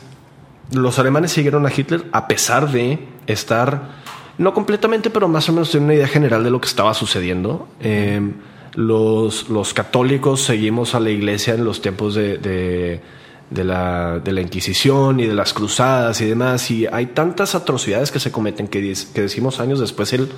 [0.73, 3.91] los alemanes siguieron a Hitler a pesar de estar,
[4.39, 7.69] no completamente, pero más o menos tener una idea general de lo que estaba sucediendo.
[7.81, 8.35] Em,
[8.75, 14.41] los, los, católicos seguimos a la iglesia en los tiempos de, de, la, de, la,
[14.41, 16.71] Inquisición y de las cruzadas y demás.
[16.71, 20.31] Y hay tantas atrocidades que se cometen que, que decimos años después el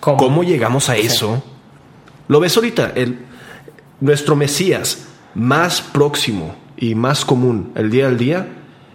[0.00, 1.42] ¿Cómo, llegamos a eso?
[2.28, 3.18] Lo ves ahorita, el,
[4.00, 8.48] nuestro Mesías más próximo y más común el día al día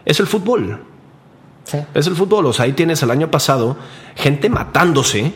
[0.07, 0.79] es el fútbol.
[1.93, 2.45] Es el fútbol.
[2.45, 3.75] O sea, ahí tienes el año pasado
[4.15, 5.33] gente matándose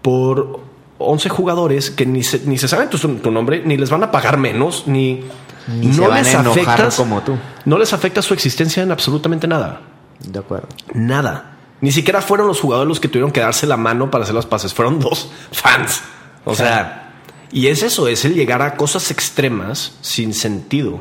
[0.00, 0.60] por
[0.98, 4.38] 11 jugadores que ni se, ni se saben tu, nombre, ni les van a pagar
[4.38, 5.24] menos, ni,
[5.66, 7.36] no les afecta como tú.
[7.64, 9.80] No les afecta su existencia en absolutamente nada.
[10.20, 10.68] De acuerdo.
[10.94, 11.56] Nada.
[11.80, 14.46] Ni siquiera fueron los jugadores los que tuvieron que darse la mano para hacer los
[14.46, 16.02] pases, fueron dos fans.
[16.44, 17.14] O sea,
[17.50, 21.00] y es eso, es el llegar a cosas extremas sin sentido.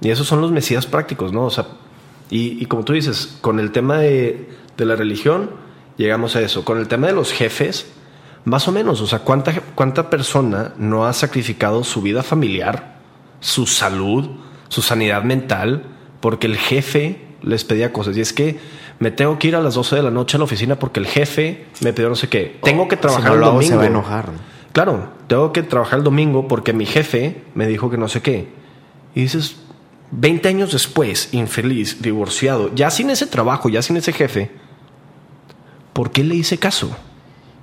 [0.00, 1.44] Y esos son los mesías prácticos, ¿no?
[1.44, 1.66] O sea,
[2.30, 5.50] y, como tú dices, con el tema de, la religión,
[5.96, 6.64] llegamos a eso.
[6.64, 7.92] Con el tema de los jefes,
[8.44, 12.98] más o menos, o sea, ¿cuánta, cuánta persona no ha sacrificado su vida familiar,
[13.40, 14.30] su salud,
[14.68, 15.84] su sanidad mental,
[16.20, 18.16] porque el jefe les pedía cosas.
[18.16, 18.58] Y es que
[18.98, 21.06] me tengo que ir a las 12 de la noche a la oficina porque el
[21.06, 22.58] jefe me pidió no sé qué.
[22.62, 23.62] Tengo que trabajar el domingo.
[23.62, 24.30] Se va a enojar.
[24.72, 28.48] Claro, tengo que trabajar el domingo porque mi jefe me dijo que no sé qué.
[29.14, 29.56] Y dices,
[30.12, 34.50] 20 años después, infeliz, divorciado, ya sin ese trabajo, ya sin ese jefe,
[35.92, 36.96] ¿por qué le hice caso?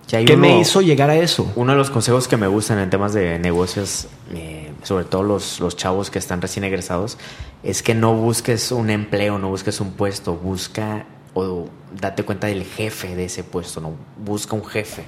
[0.07, 1.51] ¿Qué me hizo llegar a eso?
[1.57, 5.59] Uno de los consejos que me gustan en temas de negocios, eh, sobre todo los,
[5.59, 7.17] los chavos que están recién egresados,
[7.61, 11.67] es que no busques un empleo, no busques un puesto, busca o
[11.99, 15.03] date cuenta del jefe de ese puesto, no busca un jefe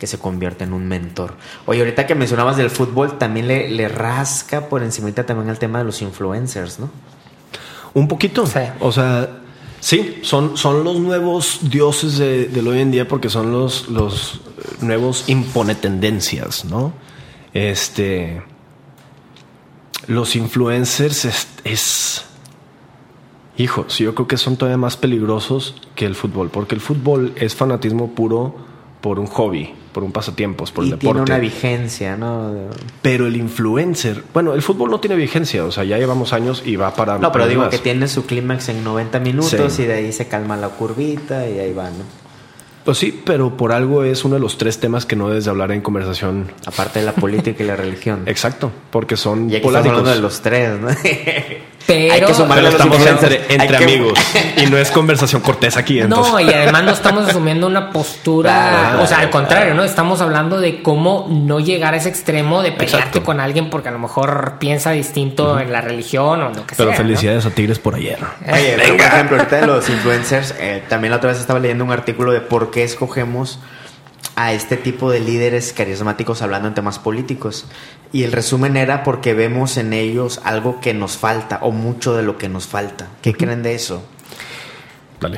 [0.00, 1.34] que se convierte en un mentor.
[1.66, 5.78] Oye, ahorita que mencionabas del fútbol, también le, le rasca por encima también el tema
[5.78, 6.90] de los influencers, ¿no?
[7.94, 8.44] Un poquito.
[8.80, 9.40] O sea,
[9.78, 14.40] sí, son, son los nuevos dioses de, del hoy en día porque son los, los
[14.80, 16.92] nuevos impone tendencias, ¿no?
[17.54, 18.42] Este.
[20.06, 22.24] Los influencers es, es
[23.60, 27.54] Hijos, yo creo que son todavía más peligrosos que el fútbol, porque el fútbol es
[27.54, 28.54] fanatismo puro
[29.02, 31.06] por un hobby, por un pasatiempos, por el deporte.
[31.06, 32.52] Tiene una vigencia, ¿no?
[33.02, 36.76] Pero el influencer, bueno, el fútbol no tiene vigencia, o sea, ya llevamos años y
[36.76, 37.18] va para.
[37.18, 40.56] No, pero digo que tiene su clímax en 90 minutos y de ahí se calma
[40.56, 42.20] la curvita y ahí va, ¿no?
[42.84, 45.50] Pues sí, pero por algo es uno de los tres temas que no debes de
[45.50, 46.50] hablar en conversación.
[46.64, 48.22] Aparte de la política y la religión.
[48.26, 50.88] Exacto, porque son y aquí hablando de los tres, ¿no?
[51.90, 53.06] Pero, hay que estamos
[53.48, 54.18] entre, amigos
[54.56, 56.00] y no es conversación cortés aquí.
[56.02, 59.82] No, y además no estamos asumiendo una postura, o sea, al contrario, ¿no?
[59.82, 63.92] Estamos hablando de cómo no llegar a ese extremo de pelearte con alguien porque a
[63.92, 66.86] lo mejor piensa distinto en la religión o lo que sea.
[66.86, 68.18] Pero felicidades a Tigres por ayer.
[68.52, 71.90] Oye, por ejemplo, ahorita de los influencers, eh, también la otra vez estaba leyendo un
[71.90, 73.58] artículo de por qué escogemos
[74.40, 77.66] a este tipo de líderes carismáticos hablando en temas políticos.
[78.10, 82.22] Y el resumen era porque vemos en ellos algo que nos falta o mucho de
[82.22, 83.08] lo que nos falta.
[83.20, 84.02] ¿Qué creen de eso?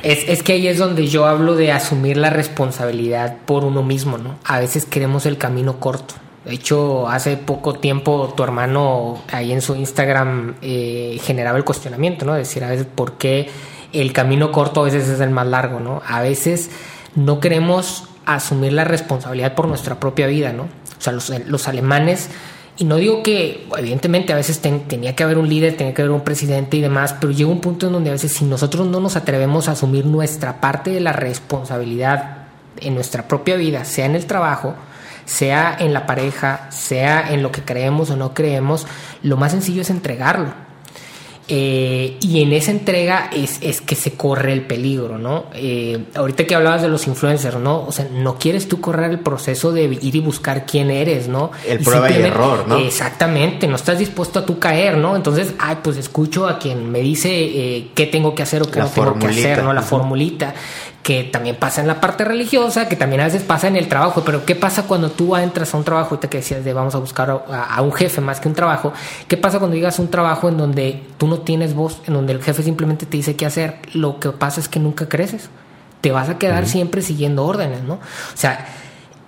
[0.03, 4.17] Es, es, que ahí es donde yo hablo de asumir la responsabilidad por uno mismo,
[4.17, 4.37] ¿no?
[4.45, 6.13] A veces queremos el camino corto.
[6.45, 12.23] De hecho, hace poco tiempo tu hermano ahí en su Instagram eh, generaba el cuestionamiento,
[12.23, 12.35] ¿no?
[12.35, 13.49] Decir a veces por qué
[13.91, 16.01] el camino corto a veces es el más largo, ¿no?
[16.07, 16.69] A veces
[17.15, 20.63] no queremos asumir la responsabilidad por nuestra propia vida, ¿no?
[20.63, 22.29] O sea, los, alemanes,
[22.77, 26.13] y no digo que, evidentemente, a veces tenía que haber un líder, tenía que haber
[26.13, 28.99] un presidente y demás, pero llega un punto en donde a veces si nosotros no
[28.99, 32.37] nos atrevemos a asumir nuestra parte de la responsabilidad
[32.79, 34.75] en nuestra propia vida, sea en el trabajo,
[35.25, 38.87] sea en la pareja, sea en lo que creemos o no creemos,
[39.21, 40.53] lo más sencillo es entregarlo.
[41.49, 45.45] Eh, y en esa entrega es, es, que se corre el peligro, ¿no?
[45.53, 47.85] Eh, ahorita que hablabas de los influencers, ¿no?
[47.85, 51.51] O sea, no quieres tú correr el proceso de ir y buscar quién eres, ¿no?
[51.67, 52.77] El prueba y error, ¿no?
[52.77, 55.17] Exactamente, no estás dispuesto a tú caer, ¿no?
[55.17, 58.79] Entonces, ay, pues escucho a quien me dice eh, qué tengo que hacer o qué
[58.79, 59.73] no tengo que hacer, ¿no?
[59.73, 60.55] La formulita
[61.03, 64.23] que también pasa en la parte religiosa, que también a veces pasa en el trabajo,
[64.25, 66.97] pero ¿qué pasa cuando tú entras a un trabajo, ahorita que decías de vamos a
[66.97, 68.93] buscar a, un jefe más que un trabajo,
[69.27, 72.31] ¿qué pasa cuando llegas a un trabajo en donde tú no tienes voz, en donde
[72.31, 73.79] el jefe simplemente te dice qué hacer?
[73.93, 75.49] Lo que pasa es que nunca creces,
[75.99, 77.95] te vas a quedar siempre siguiendo órdenes, ¿no?
[77.95, 78.65] O sea,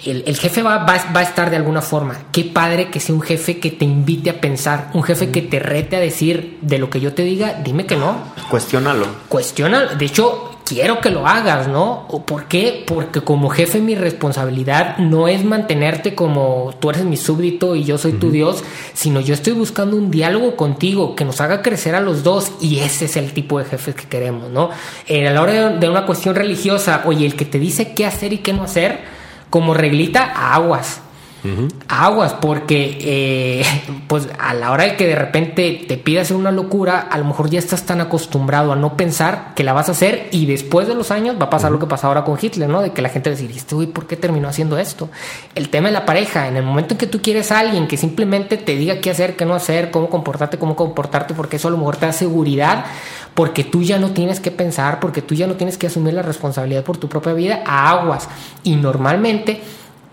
[0.05, 2.15] el, jefe va, va, a estar de alguna forma.
[2.31, 5.59] Qué padre que sea un jefe que te invite a pensar, un jefe que te
[5.59, 8.17] rete a decir de lo que yo te diga, dime que no.
[8.49, 9.07] Cuestiónalo.
[9.27, 9.95] Cuestiónalo.
[9.95, 12.08] De hecho, quiero que lo hagas, ¿no?
[12.25, 12.84] ¿Por qué?
[12.86, 17.97] Porque como jefe mi responsabilidad no es mantenerte como tú eres mi súbdito y yo
[17.97, 22.01] soy tu Dios, sino yo estoy buscando un diálogo contigo que nos haga crecer a
[22.01, 24.71] los dos y ese es el tipo de jefes que queremos, ¿no?
[25.08, 28.34] Eh, a la hora de una cuestión religiosa, oye, el que te dice qué hacer
[28.34, 28.99] y qué no hacer,
[29.49, 31.01] como reglita, aguas.
[31.88, 33.65] Aguas, porque eh,
[34.08, 37.49] pues a la hora de que de repente te pidas una locura, a lo mejor
[37.49, 40.95] ya estás tan acostumbrado a no pensar que la vas a hacer y después de
[40.95, 42.81] los años va a pasar lo que pasa ahora con Hitler, ¿no?
[42.81, 45.10] De que la gente decir, este ¿por qué terminó haciendo esto?
[45.53, 47.97] El tema de la pareja, en el momento en que tú quieres a alguien que
[47.97, 51.71] simplemente te diga qué hacer, qué no hacer, cómo comportarte, cómo comportarte, porque eso a
[51.71, 52.86] lo mejor te da seguridad,
[53.34, 56.21] porque tú ya no tienes que pensar, porque tú ya no tienes que asumir la
[56.21, 58.29] responsabilidad por tu propia vida, a aguas.
[58.63, 59.62] Y normalmente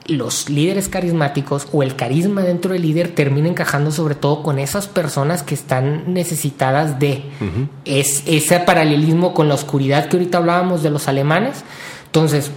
[0.06, 4.88] los líderes carismáticos o el carisma dentro del líder termina encajando sobre todo con esas
[4.88, 7.24] personas que están necesitadas de.
[7.84, 11.64] Es ese paralelismo con la oscuridad que ahorita hablábamos de los alemanes.
[12.06, 12.50] Entonces,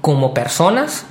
[0.00, 1.06] como personas,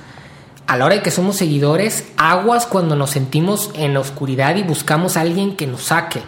[0.66, 4.62] a la hora de que somos seguidores, aguas cuando nos sentimos en la oscuridad y
[4.62, 6.20] buscamos a alguien que nos saque.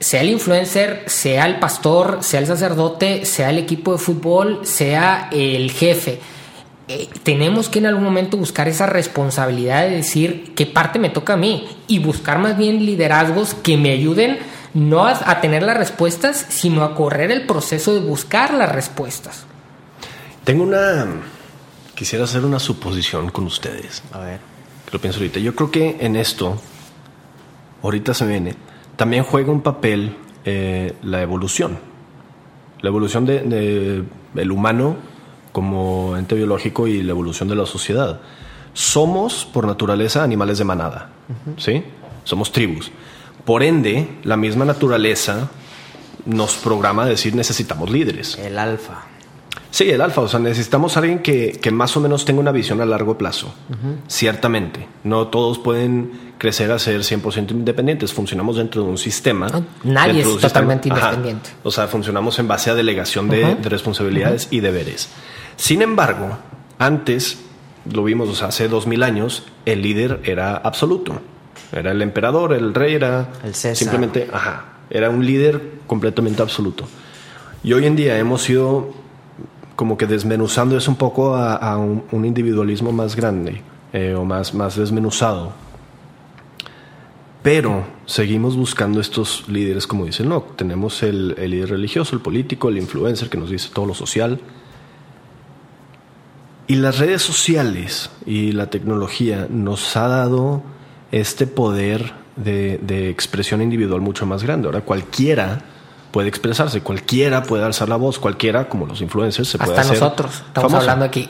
[0.00, 5.30] Sea el influencer, sea el pastor, sea el sacerdote, sea el equipo de fútbol, sea
[5.32, 6.20] el jefe
[6.86, 11.34] eh, tenemos que en algún momento buscar esa responsabilidad de decir qué parte me toca
[11.34, 14.38] a mí y buscar más bien liderazgos que me ayuden
[14.74, 19.46] no a, tener las respuestas, sino a correr el proceso de buscar las respuestas.
[20.42, 21.06] Tengo una...
[21.94, 24.02] Quisiera hacer una suposición con ustedes.
[24.12, 24.40] A ver.
[24.90, 25.38] lo pienso ahorita.
[25.38, 26.60] Yo creo que en esto,
[27.84, 28.56] ahorita se viene,
[28.96, 31.78] también juega un papel eh, la evolución.
[32.80, 34.02] La evolución de,
[34.34, 34.96] el humano
[35.54, 38.20] como ente biológico y la evolución de la sociedad.
[38.72, 41.10] Somos, por naturaleza, animales de manada.
[41.58, 41.84] ¿Sí?
[42.24, 42.90] Somos tribus.
[43.44, 45.48] Por ende, la misma naturaleza
[46.26, 48.36] nos programa a decir necesitamos líderes.
[48.36, 49.04] El alfa.
[49.70, 50.22] Sí, el alfa.
[50.22, 53.54] O sea, necesitamos a alguien que, más o menos tenga una visión a largo plazo.
[54.08, 54.88] Ciertamente.
[55.04, 58.12] No todos pueden crecer a ser 100% independientes.
[58.12, 59.46] Funcionamos dentro de un sistema.
[59.84, 61.50] nadie es totalmente independiente.
[61.62, 65.10] O sea, funcionamos en base a delegación de, responsabilidades y deberes.
[65.56, 66.36] Sin embargo,
[66.78, 67.38] antes,
[67.90, 71.20] lo vimos, o sea, hace dos mil años, el líder era absoluto.
[71.72, 73.76] Era el emperador, el rey era el César.
[73.76, 76.86] simplemente, ajá, era un líder completamente absoluto.
[77.62, 78.92] Y hoy en día hemos ido
[79.76, 83.62] como que desmenuzando eso un poco a, un, individualismo más grande
[83.92, 85.52] eh, o más, más desmenuzado.
[87.42, 92.68] Pero seguimos buscando estos líderes, como dicen, no, tenemos el, el líder religioso, el político,
[92.68, 94.40] el influencer que nos dice todo lo social.
[96.66, 100.62] Y las redes sociales y la tecnología nos ha dado
[101.12, 104.66] este poder de, expresión individual mucho más grande.
[104.66, 105.60] Ahora cualquiera
[106.10, 109.92] puede expresarse, cualquiera puede alzar la voz, cualquiera, como los influencers, se puede hacer.
[109.92, 111.28] Hasta nosotros estamos hablando aquí.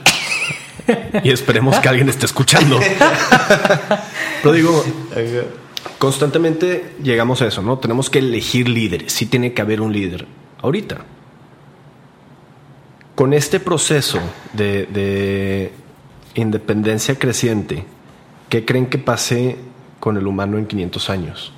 [1.22, 2.78] Y esperemos que alguien esté escuchando.
[4.42, 4.84] Pero digo,
[5.98, 7.78] constantemente llegamos a eso, ¿no?
[7.78, 9.12] Tenemos que elegir líderes.
[9.12, 10.26] Sí tiene que haber un líder.
[10.60, 10.98] Ahorita.
[13.14, 14.20] Con este proceso
[14.52, 15.72] de
[16.34, 17.84] independencia creciente,
[18.48, 19.56] ¿qué creen que pase
[20.00, 21.52] con el humano en 500 años?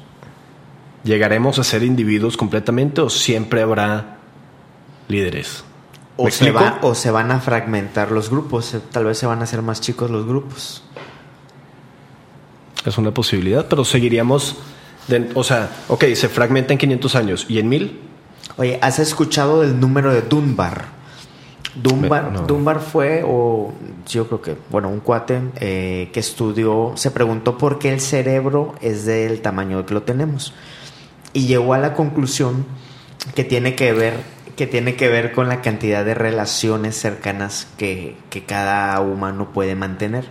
[1.05, 4.19] ¿Llegaremos a ser individuos completamente o siempre habrá
[5.09, 5.65] líderes?
[6.17, 9.63] O se, o se van a fragmentar los grupos, tal vez se van a hacer
[9.63, 10.83] más chicos los grupos.
[12.85, 14.57] Es una posibilidad, pero seguiríamos,
[15.35, 18.01] o sea, ok, se fragmenta en 500 años y en 1000.
[18.57, 20.87] Oye, ¿has escuchado del número de Dunbar?
[21.83, 23.73] Dunbar, Dunbar fue, o
[24.09, 28.75] yo creo que, bueno, un cuate eh, que estudió, se preguntó por qué el cerebro
[28.81, 30.55] es del tamaño que lo tenemos.
[31.33, 32.65] Y llegó a la conclusión
[33.35, 34.15] que tiene que ver,
[34.57, 39.75] que tiene que ver con la cantidad de relaciones cercanas que, que cada humano puede
[39.75, 40.25] mantener.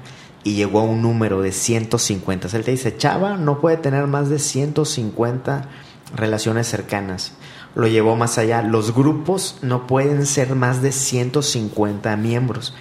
[0.44, 2.56] Y llegó a un número de 150.
[2.56, 5.70] él te dice, Chava no puede tener más de 150
[6.16, 7.34] relaciones cercanas
[7.76, 8.62] lo llevó más allá.
[8.62, 12.74] Los grupos no pueden ser más de 150 miembros.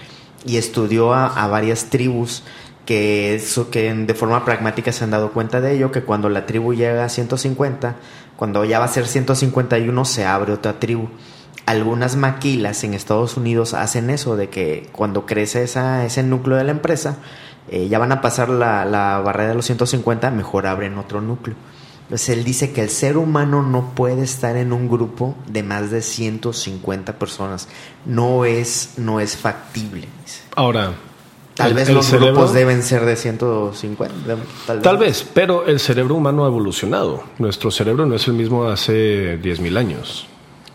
[0.46, 2.42] Y estudió a, varias tribus
[2.87, 3.40] que,
[4.07, 7.09] de forma pragmática se han dado cuenta de ello, que cuando la tribu llega a
[7.09, 7.96] 150,
[8.37, 11.09] cuando ya va a ser 151 se abre otra tribu.
[11.66, 16.64] Algunas maquilas en Estados Unidos hacen eso, de que cuando crece esa, ese núcleo de
[16.64, 17.16] la empresa,
[17.70, 21.57] eh, ya van a pasar la, la barrera de los 150, mejor abren otro núcleo.
[22.09, 25.90] Pues él dice que el ser humano no puede estar en un grupo de más
[25.90, 27.69] de 150 personas.
[28.05, 30.07] No es, no es factible.
[30.55, 30.93] Ahora,
[31.55, 34.37] tal vez los grupos deben ser de 150.
[34.83, 35.27] Tal, vez.
[35.33, 37.25] pero el cerebro humano ha evolucionado.
[37.38, 40.27] Nuestro cerebro no es el mismo de hace 10.000 años.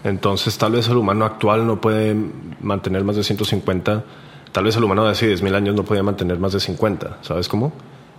[0.04, 2.16] Entonces, tal vez el humano actual no puede
[2.60, 4.04] mantener más de 150.
[4.52, 7.20] Tal vez el humano de hace 10.000 años no podía mantener más de 50.
[7.22, 7.72] ¿Sabes cómo?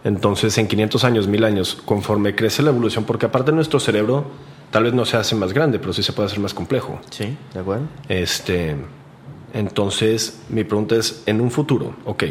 [0.05, 4.27] Entonces, en 500 años, 1000 años, conforme crece la evolución, porque aparte nuestro cerebro
[4.71, 7.01] tal vez no se hace más grande, pero sí se puede hacer más complejo.
[7.11, 7.85] Sí, de acuerdo.
[8.09, 8.77] Este,
[9.53, 12.25] entonces, mi pregunta es, en un futuro, ok,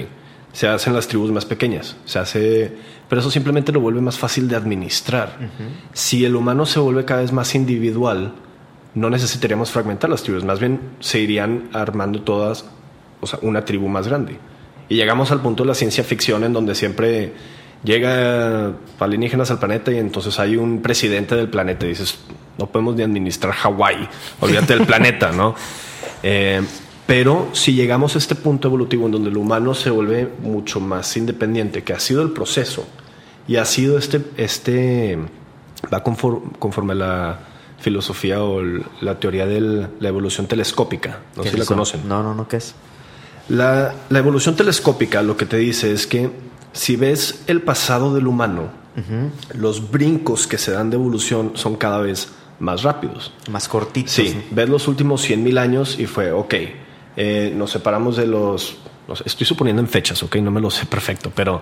[0.51, 2.71] se hacen las tribus más pequeñas, se hace,
[3.07, 5.37] pero eso simplemente lo vuelve más fácil de administrar.
[5.93, 8.33] Si el humano se vuelve cada vez más individual,
[8.95, 12.65] no necesitaríamos fragmentar las tribus, más bien se irían armando todas,
[13.21, 14.37] o sea, una tribu más grande.
[14.87, 17.33] Y llegamos al punto de la ciencia ficción en donde siempre
[17.83, 22.19] llega alienígenas al planeta y entonces hay un presidente del planeta y dices,
[22.57, 24.07] no podemos ni administrar Hawái,
[24.41, 25.55] olvídate del planeta, ¿no?
[26.23, 26.61] Eh,
[27.07, 31.17] pero si llegamos a este punto evolutivo en donde el humano se vuelve mucho más
[31.17, 32.85] independiente, que ha sido el proceso
[33.47, 35.17] y ha sido este, este
[35.91, 37.39] va conforme, a la
[37.79, 38.61] filosofía o
[39.01, 42.07] la teoría de la evolución telescópica, no sé si la conocen.
[42.07, 42.75] No, no, no, ¿qué es?
[43.47, 46.29] La, la evolución telescópica lo que te dice es que
[46.73, 48.69] si ves el pasado del humano,
[49.53, 53.31] los brincos que se dan de evolución son cada vez más rápidos.
[53.49, 54.11] Más cortitos.
[54.11, 56.53] Sí, ves los últimos 100.000 años y fue, ok,
[57.15, 58.77] eh, nos separamos de los,
[59.25, 61.61] Estoy suponiendo en fechas, ok, no me lo sé perfecto, pero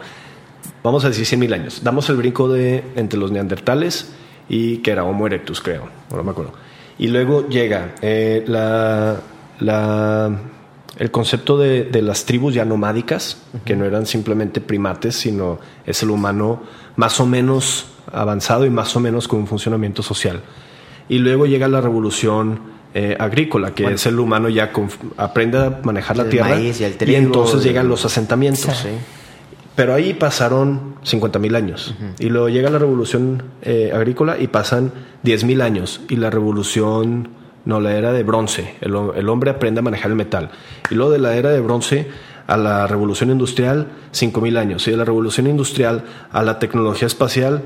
[0.84, 1.84] vamos a decir 100.000 años.
[1.84, 4.12] Damos el brinco de entre los neandertales
[4.50, 6.54] y que era Homo erectus, creo, no me acuerdo.
[7.00, 9.22] Y luego llega eh, la,
[9.60, 10.40] la,
[10.98, 16.02] el concepto de, de, las tribus ya nomádicas, que no eran simplemente primates, sino es
[16.04, 16.62] el humano
[16.96, 20.42] más o menos avanzado y más o menos con un funcionamiento social.
[21.10, 24.72] Y luego llega la revolución eh, agrícola, que es el humano ya
[25.18, 26.72] aprende a manejar la tierra y,
[27.06, 28.76] y, entonces llegan los asentamientos.
[28.76, 28.90] Sí.
[29.76, 31.94] Pero ahí pasaron 50 mil años.
[32.00, 32.26] Uh -huh.
[32.26, 34.92] Y luego llega la revolución eh, agrícola y pasan
[35.22, 36.02] 10 mil años.
[36.10, 37.30] Y la revolución,
[37.68, 38.76] no, la era de bronce.
[38.80, 40.52] El, el, hombre aprende a manejar el metal.
[40.90, 42.08] Y luego de la era de bronce
[42.48, 44.88] a la revolución industrial, 5 mil años.
[44.88, 47.64] Y de la revolución industrial a la tecnología espacial,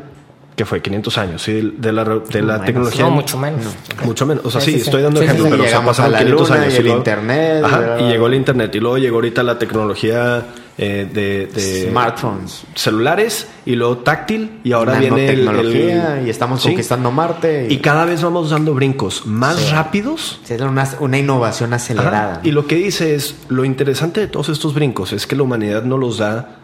[0.55, 1.75] que fue 500 años, ¿sí?
[1.77, 3.05] de la, de la no, tecnología.
[3.05, 3.63] No, mucho menos.
[3.99, 4.05] No.
[4.05, 4.43] Mucho menos.
[4.43, 6.61] O sea, sí, sí, sí estoy dando sí, ejemplo, pero o sea, pasaron 500 luna,
[6.61, 6.73] años.
[6.73, 7.63] Y el luego, internet.
[7.63, 8.73] Ajá, y llegó el internet.
[8.73, 10.45] Y luego llegó ahorita la tecnología
[10.81, 12.63] eh, de, de, smartphones.
[12.73, 14.59] Celulares y luego táctil.
[14.63, 17.67] Y ahora viene el, el, Y estamos conquistando Marte.
[17.69, 17.75] Y...
[17.75, 17.77] y...
[17.77, 20.41] cada vez vamos dando brincos más rápidos.
[20.49, 22.31] Es una, una innovación acelerada.
[22.33, 22.41] Ajá.
[22.43, 25.83] Y lo que dice es: lo interesante de todos estos brincos es que la humanidad
[25.83, 26.57] no los da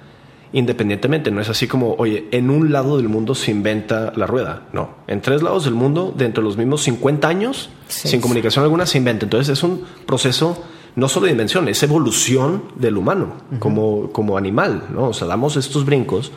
[0.51, 1.29] independientemente.
[1.29, 4.63] No es así como, oye, en un lado del mundo se inventa la rueda.
[4.73, 8.63] No, en tres lados del mundo, dentro de los mismos 50 años, sí, sin comunicación
[8.63, 9.25] alguna, se inventa.
[9.25, 10.63] Entonces es un proceso
[10.97, 13.59] no solo dimensión, es evolución del humano uh -huh.
[13.59, 14.85] como, como animal.
[14.89, 15.09] ¿no?
[15.09, 16.31] O sea, damos estos brincos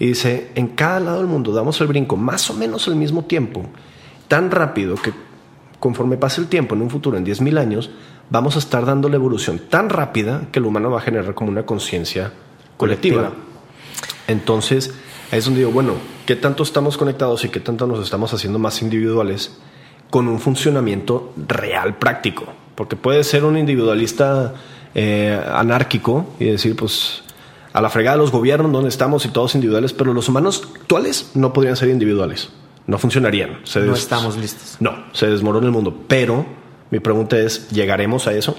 [0.00, 3.24] y dice, en cada lado del mundo damos el brinco más o menos al mismo
[3.24, 3.62] tiempo,
[4.26, 5.12] tan rápido que
[5.78, 7.90] conforme pase el tiempo, en un futuro, en 10.000 años,
[8.30, 11.50] vamos a estar dando la evolución tan rápida que el humano va a generar como
[11.50, 12.32] una conciencia
[12.76, 13.28] colectiva.
[13.28, 13.44] colectiva.
[14.26, 14.92] Entonces,
[15.30, 15.92] ahí es donde digo, bueno,
[16.26, 19.56] ¿qué tanto estamos conectados y qué tanto nos estamos haciendo más individuales
[20.10, 22.46] con un funcionamiento real, práctico?
[22.80, 24.54] Porque puede ser un individualista
[24.94, 27.20] eh, anárquico y decir, pues,
[27.74, 31.32] a la fregada de los gobiernos, donde estamos y todos individuales, pero los humanos actuales
[31.34, 32.48] no podrían ser individuales.
[32.86, 33.58] No funcionarían.
[33.64, 34.78] Se no estamos listos.
[34.80, 35.94] No, se desmorona el mundo.
[36.08, 36.46] Pero
[36.90, 38.56] mi pregunta es, ¿llegaremos a eso?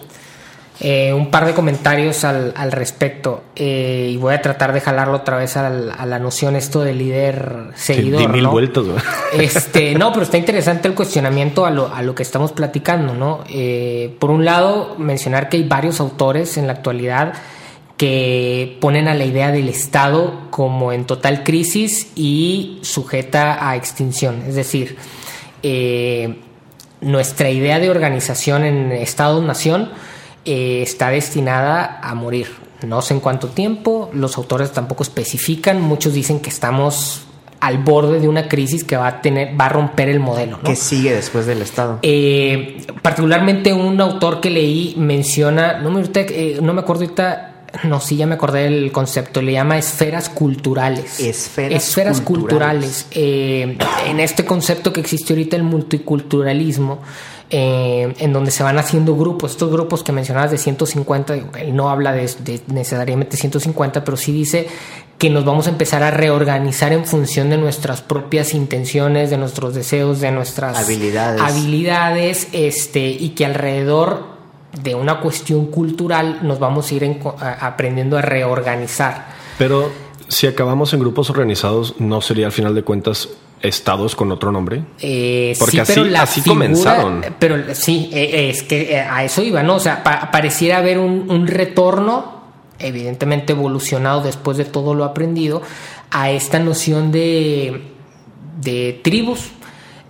[0.83, 5.17] Eh, un par de comentarios al, al respecto eh, y voy a tratar de jalarlo
[5.17, 8.21] otra vez al, a la noción esto de líder seguidor.
[8.21, 8.51] Di mil ¿no?
[8.51, 8.85] vueltas.
[8.85, 8.95] ¿no?
[9.33, 13.13] Este, no, pero está interesante el cuestionamiento a lo, a lo que estamos platicando.
[13.13, 13.43] ¿no?
[13.47, 17.33] Eh, por un lado, mencionar que hay varios autores en la actualidad
[17.95, 24.41] que ponen a la idea del Estado como en total crisis y sujeta a extinción.
[24.47, 24.97] Es decir,
[25.61, 26.39] eh,
[27.01, 29.91] nuestra idea de organización en Estado-Nación
[30.45, 32.47] eh, está destinada a morir.
[32.85, 37.25] No sé en cuánto tiempo, los autores tampoco especifican, muchos dicen que estamos
[37.61, 40.57] al borde de una crisis que va a tener, va a romper el modelo.
[40.57, 40.63] ¿no?
[40.63, 41.99] ¿Qué sigue después del Estado?
[42.01, 48.01] Eh, particularmente un autor que leí menciona, no me, eh, no me acuerdo ahorita, no,
[48.01, 51.19] sí, ya me acordé del concepto, le llama esferas culturales.
[51.19, 53.03] Esferas, esferas culturales.
[53.03, 53.07] culturales.
[53.11, 53.77] Eh,
[54.07, 56.99] en este concepto que existe ahorita el multiculturalismo,
[57.53, 61.89] eh, en donde se van haciendo grupos, estos grupos que mencionabas de 150, él no
[61.89, 64.67] habla de, de, necesariamente 150, pero sí dice
[65.17, 69.75] que nos vamos a empezar a reorganizar en función de nuestras propias intenciones, de nuestros
[69.75, 74.27] deseos, de nuestras habilidades, habilidades este, y que alrededor
[74.81, 79.27] de una cuestión cultural nos vamos a ir en, a, aprendiendo a reorganizar.
[79.57, 79.91] Pero
[80.31, 83.27] si acabamos en grupos organizados, ¿no sería al final de cuentas
[83.61, 84.81] estados con otro nombre?
[85.01, 87.25] Eh, Porque sí, así, pero la así figura, comenzaron.
[87.37, 89.75] Pero sí, eh, es que eh, a eso iba, ¿no?
[89.75, 92.43] O sea, pa pareciera haber un, un, retorno,
[92.79, 95.61] evidentemente evolucionado después de todo lo aprendido,
[96.11, 97.91] a esta noción de,
[98.61, 99.49] de tribus,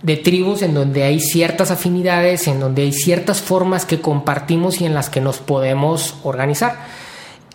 [0.02, 4.86] de tribus en donde hay ciertas afinidades, en donde hay ciertas formas que compartimos y
[4.86, 7.01] en las que nos podemos organizar.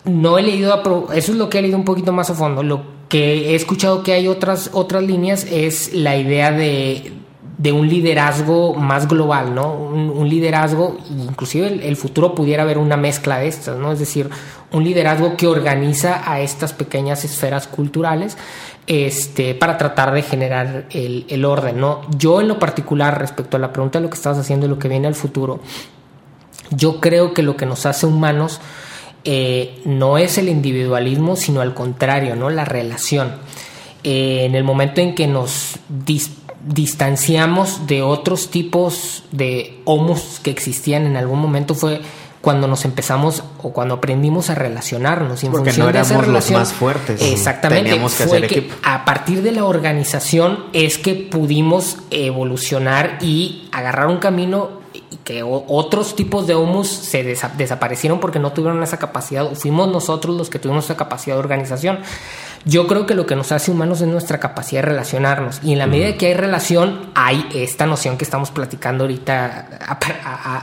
[0.04, 0.74] No he leído,
[1.12, 2.62] eso es lo que he leído un poquito más a fondo.
[2.62, 7.12] Lo que he escuchado que hay otras, otras líneas es la idea de,
[7.58, 9.74] de un liderazgo más global, ¿no?
[9.74, 13.92] Un, liderazgo, inclusive el, el, futuro pudiera haber una mezcla de estas, ¿no?
[13.92, 14.30] Es decir,
[14.72, 18.36] un liderazgo que organiza a estas pequeñas esferas culturales
[18.86, 22.02] este, para tratar de generar el, el orden, ¿no?
[22.16, 24.78] Yo en lo particular, respecto a la pregunta de lo que estabas haciendo y lo
[24.78, 25.60] que viene al futuro,
[26.70, 28.60] yo creo que lo que nos hace humanos
[29.30, 32.48] eh, no es el individualismo, sino al contrario, ¿no?
[32.48, 33.34] La relación.
[34.02, 36.30] Eh, en el momento en que nos dis
[36.64, 42.00] distanciamos de otros tipos de homos que existían en algún momento fue
[42.40, 45.42] cuando nos empezamos o cuando aprendimos a relacionarnos.
[45.42, 47.20] Y en Porque función no éramos de esa relación, los más fuertes.
[47.20, 47.90] Exactamente.
[47.90, 48.76] Teníamos que fue hacer que equipo.
[48.82, 54.77] a partir de la organización es que pudimos evolucionar y agarrar un camino
[55.24, 59.88] que otros tipos de humus se desa desaparecieron porque no tuvieron esa capacidad, o fuimos
[59.88, 62.00] nosotros los que tuvimos esa capacidad de organización.
[62.64, 65.60] Yo creo que lo que nos hace humanos es nuestra capacidad de relacionarnos.
[65.62, 69.68] Y en la medida que hay relación, hay esta noción que estamos platicando ahorita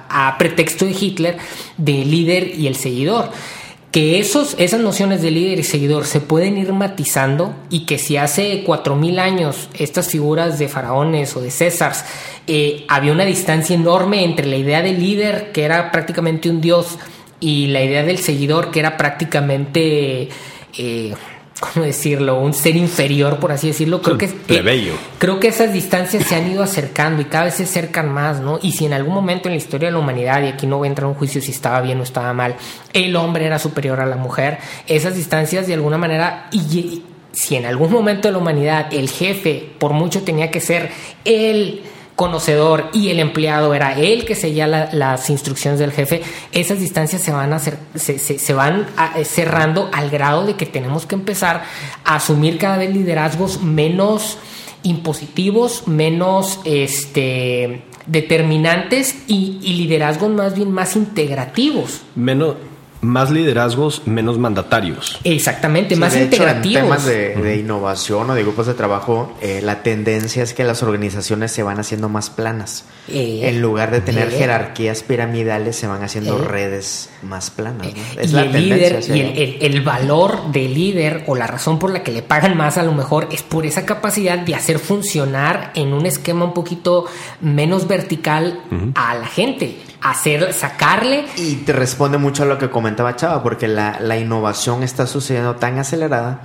[0.09, 1.37] a, pretexto de Hitler,
[1.77, 3.31] de líder y el seguidor
[3.95, 8.17] que esos, esas nociones de líder y seguidor se pueden ir matizando y que si
[8.17, 12.03] hace cuatro mil años estas figuras de faraones o de Césars
[12.45, 16.97] eh, había una distancia enorme entre la idea del líder, que era prácticamente un dios,
[17.39, 20.27] y la idea del seguidor, que era prácticamente...
[20.77, 21.13] Eh,
[21.60, 22.39] ¿cómo decirlo?
[22.39, 24.01] Un ser inferior, por así decirlo.
[24.01, 24.93] Creo que, plebeyo.
[25.18, 28.60] creo que esas distancias se han ido acercando y cada vez se acercan más, ¿no?
[28.62, 30.88] Y si en algún momento en la historia de la humanidad, y aquí no voy
[30.88, 32.56] a entrar en un juicio si estaba bien o estaba mal,
[32.93, 37.66] el hombre era superior a la mujer, esas distancias de alguna manera, y si en
[37.66, 40.89] algún momento de la humanidad el jefe por mucho tenía que ser
[41.26, 41.82] el
[42.16, 47.32] conocedor y el empleado era él que seguía las instrucciones del jefe, esas distancias se
[47.32, 51.63] van, a hacer, se, van eh, cerrando al grado de que tenemos que empezar
[52.03, 54.38] a asumir cada vez liderazgos menos
[54.84, 62.01] impositivos, menos este, determinantes y liderazgos más bien más integrativos.
[62.16, 62.55] Menos,
[63.06, 65.20] más liderazgos, menos mandatarios.
[65.24, 66.78] Exactamente, más integrativos.
[66.78, 70.84] en temas de, innovación o de grupos de trabajo, eh, la tendencia es que las
[70.84, 72.86] organizaciones se van haciendo más planas.
[73.08, 74.38] Eh, en lugar de tener eh.
[74.38, 77.88] jerarquías piramidales, se van haciendo redes más planas.
[78.20, 79.16] Es la el tendencia.
[79.16, 82.84] y el, valor del líder o la razón por la que le pagan más a
[82.84, 87.06] lo mejor es por esa capacidad de hacer funcionar en un esquema un poquito
[87.41, 88.60] menos vertical
[88.95, 91.26] a la gente hacer, sacarle.
[91.38, 95.55] Y te responde mucho a lo que comentaba Chava, porque la, la innovación está sucediendo
[95.55, 96.41] tan acelerada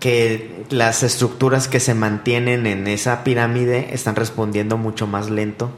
[0.00, 5.70] que las estructuras que se mantienen en esa pirámide están respondiendo mucho más lento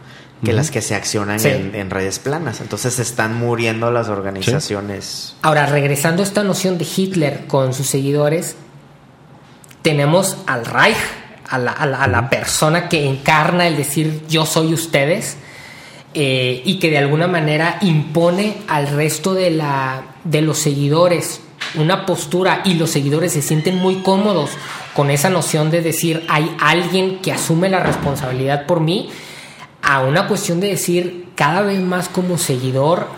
[0.44, 2.60] que las que se accionan en, redes planas.
[2.60, 5.36] Entonces están muriendo las organizaciones.
[5.42, 8.56] Ahora, regresando a esta noción de Hitler con sus seguidores,
[9.82, 10.96] tenemos al Reich,
[11.48, 15.36] a la, a la persona que encarna el decir yo soy ustedes
[16.14, 21.40] eh, y que de alguna manera impone al resto de, la, de los seguidores
[21.74, 24.50] una postura y los seguidores se sienten muy cómodos
[24.94, 29.08] con esa noción de decir hay alguien que asume la responsabilidad por mí,
[29.80, 33.08] a una cuestión de decir cada vez más como seguidor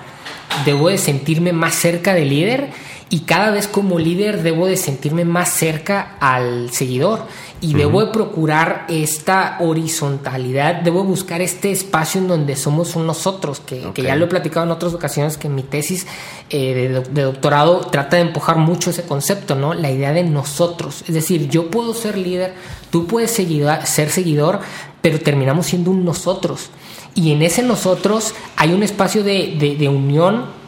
[0.64, 2.70] debo de sentirme más cerca del líder
[3.15, 7.21] y cada vez como líder debo de sentirme más cerca al seguidor
[7.61, 13.61] y debo de procurar esta horizontalidad, debo buscar este espacio en donde somos un nosotros,
[13.61, 16.09] que, ya lo he platicado en otras ocasiones, que mi tesis
[16.51, 19.75] eh, de, doctorado trata de empujar mucho ese concepto, ¿no?
[19.75, 22.55] La idea de nosotros, es decir, yo puedo ser líder,
[22.91, 24.59] tú puedes ser seguidor,
[25.01, 26.71] pero terminamos siendo un nosotros.
[27.15, 30.64] Y en ese nosotros hay un espacio de, de unión,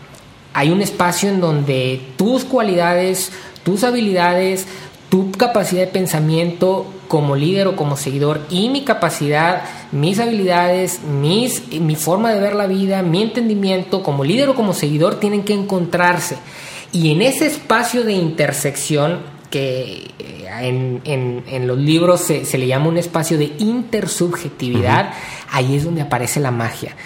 [0.56, 3.30] hay un espacio en donde tus cualidades,
[3.62, 4.66] tus habilidades,
[5.10, 11.68] tu capacidad de pensamiento como líder o como seguidor y mi capacidad, mis habilidades, mis,
[11.78, 15.52] mi forma de ver la vida, mi entendimiento como líder o como seguidor tienen que
[15.52, 16.38] encontrarse.
[16.90, 22.96] Y en ese espacio de intersección, que eh, en, los libros se, le llama un
[22.96, 25.12] espacio de intersubjetividad,
[25.52, 26.96] ahí es donde aparece la magia.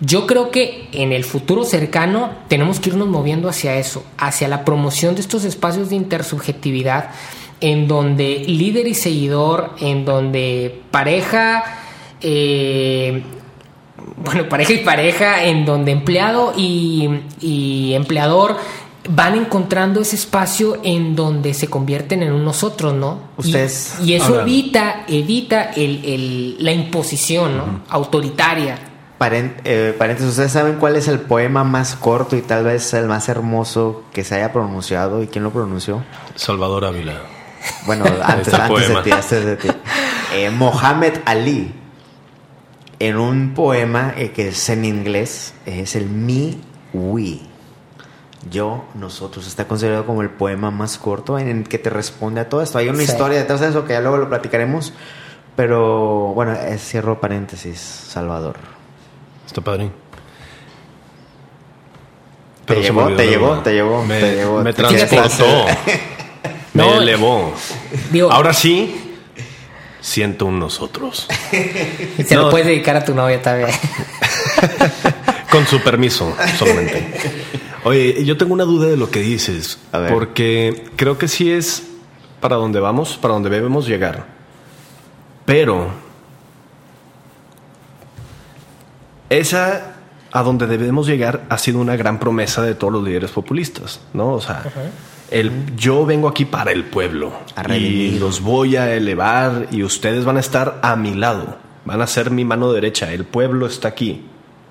[0.00, 4.64] Yo creo que en el futuro cercano tenemos que irnos moviendo hacia eso, hacia la
[4.64, 7.10] promoción de estos espacios de intersubjetividad
[7.60, 11.64] en donde líder y seguidor, en donde pareja,
[12.22, 13.22] eh,
[14.24, 18.56] bueno, pareja y pareja, en donde empleado y, empleador
[19.08, 23.18] van encontrando ese espacio en donde se convierten en un nosotros, ¿no?
[23.36, 23.96] Ustedes.
[24.02, 28.89] Y, eso evita, evita la imposición autoritaria.
[29.22, 33.28] Eh, paréntesis, ¿ustedes saben cuál es el poema más corto y tal vez el más
[33.28, 35.22] hermoso que se haya pronunciado?
[35.22, 36.02] ¿Y quién lo pronunció?
[36.36, 37.20] Salvador Ávila.
[37.84, 39.68] Bueno, antes, antes de ti, antes de ti.
[40.32, 41.70] Eh, Mohammed Ali,
[42.98, 46.56] en un poema eh, que es en inglés, es el Me,
[46.94, 47.40] We.
[48.50, 52.48] Yo, nosotros, está considerado como el poema más corto en el que te responde a
[52.48, 52.78] todo esto.
[52.78, 54.94] Hay una historia detrás de eso que ya luego lo platicaremos.
[55.56, 58.79] Pero bueno, cierro paréntesis, Salvador.
[59.50, 59.90] Está padre.
[62.66, 64.62] Te llevó, te llevó, te llevó, me, te llevó.
[64.62, 65.66] Me transportó.
[66.72, 67.52] Me elevó.
[68.30, 69.16] Ahora sí,
[70.00, 71.26] siento un nosotros.
[72.24, 73.70] Se lo puedes dedicar a tu novia también.
[75.50, 77.08] Con su permiso, solamente.
[77.82, 79.80] Oye, yo tengo una duda de lo que dices.
[80.10, 81.88] Porque creo que sí es
[82.40, 84.26] para donde vamos, para donde debemos llegar.
[85.44, 85.90] Pero
[89.30, 89.94] esa
[90.32, 94.34] a donde debemos llegar ha sido una gran promesa de todos los líderes populistas, ¿no?
[94.34, 94.62] O sea,
[95.30, 97.32] El, yo vengo aquí para el pueblo
[97.76, 102.06] y los voy a elevar y ustedes van a estar a mi lado, van a
[102.06, 104.24] ser mi mano derecha, el pueblo está aquí,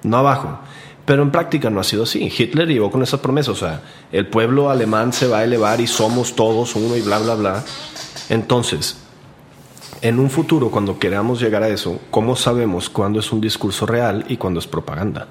[0.03, 0.59] no abajo.
[1.05, 2.31] Pero en práctica no ha sido así.
[2.37, 3.81] Hitler llegó con esa promesa, o sea,
[4.11, 7.63] el pueblo alemán se va a elevar y somos todos uno y bla, bla, bla.
[8.29, 8.97] Entonces,
[10.01, 14.25] en un futuro, cuando queramos llegar a eso, ¿cómo sabemos cuándo es un discurso real
[14.27, 15.27] y cuándo es propaganda?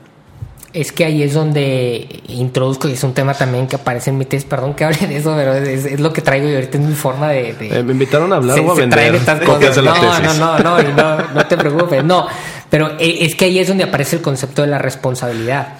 [0.72, 4.26] Es que ahí es donde introduzco, y es un tema también que aparece en mi
[4.26, 6.94] test, perdón que hable de eso, pero es, lo que traigo y ahorita es mi
[6.94, 7.56] forma de...
[7.58, 9.76] Eh, me invitaron a hablar o a vender estas cosas.
[9.78, 12.26] no, no, no, no, no, no te preocupes, no.
[12.68, 15.76] Pero eh, es que ahí es donde aparece el concepto de la responsabilidad.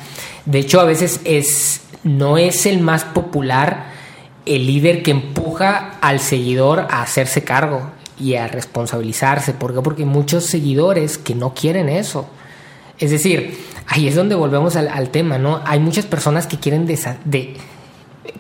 [0.46, 3.98] De hecho, a veces es, no es el más popular
[4.46, 9.52] el líder que empuja al seguidor a hacerse cargo y a responsabilizarse.
[9.52, 9.80] ¿Por qué?
[9.80, 12.28] Porque hay muchos seguidores que no quieren eso.
[12.98, 15.60] Es decir, ahí es donde volvemos al, tema, ¿no?
[15.64, 17.56] Hay muchas personas que quieren, de,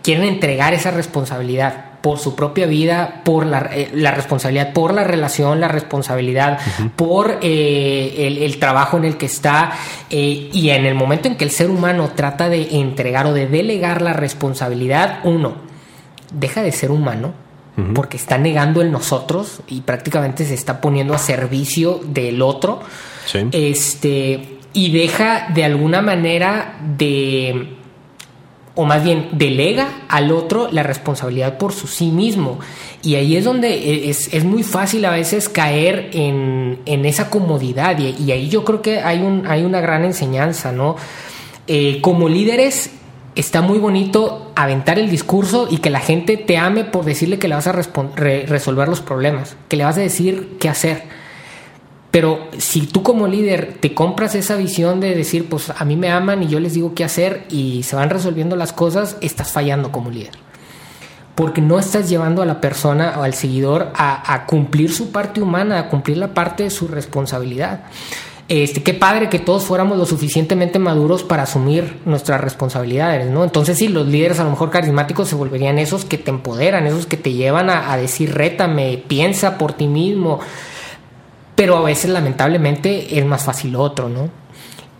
[0.02, 5.60] quieren entregar esa responsabilidad por su propia vida, por la, eh, responsabilidad, por la relación,
[5.60, 6.58] la responsabilidad,
[6.96, 9.72] por eh, el, trabajo en el que está.
[10.10, 13.46] Eh, y en el momento en que el ser humano trata de entregar o de
[13.46, 15.56] delegar la responsabilidad, uno,
[16.32, 17.47] deja de ser humano.
[17.94, 22.80] Porque está negando el nosotros y prácticamente se está poniendo a servicio del otro.
[23.52, 27.76] Este, y deja de alguna manera de
[28.78, 32.60] o más bien delega al otro la responsabilidad por su sí mismo.
[33.02, 37.98] Y ahí es donde e, es, muy fácil a veces caer en, esa comodidad.
[37.98, 40.94] Y, ahí yo creo que hay, un, hay una gran enseñanza, ¿no?
[41.66, 42.92] Eh, como líderes
[43.38, 47.48] está muy bonito aventar el discurso y que la gente te ame por decirle que
[47.48, 51.18] le vas a resolver los problemas, que le vas a decir qué hacer
[52.10, 56.10] pero si tú como líder te compras esa visión de decir, pues a mí me
[56.10, 59.92] aman y yo les digo qué hacer y se van resolviendo las cosas, estás fallando
[59.92, 60.32] como líder.
[61.34, 65.78] Porque no estás llevando a la persona o al seguidor a, cumplir su parte humana,
[65.78, 67.82] a cumplir la parte de su responsabilidad.
[68.48, 73.44] Este, qué padre que todos fuéramos lo suficientemente maduros para asumir nuestras responsabilidades, ¿no?
[73.44, 77.04] Entonces sí, los líderes a lo mejor carismáticos se volverían esos que te empoderan, esos
[77.04, 80.40] que te llevan a, a decir, rétame, piensa por ti mismo,
[81.54, 84.30] pero a veces lamentablemente es más fácil otro, ¿no?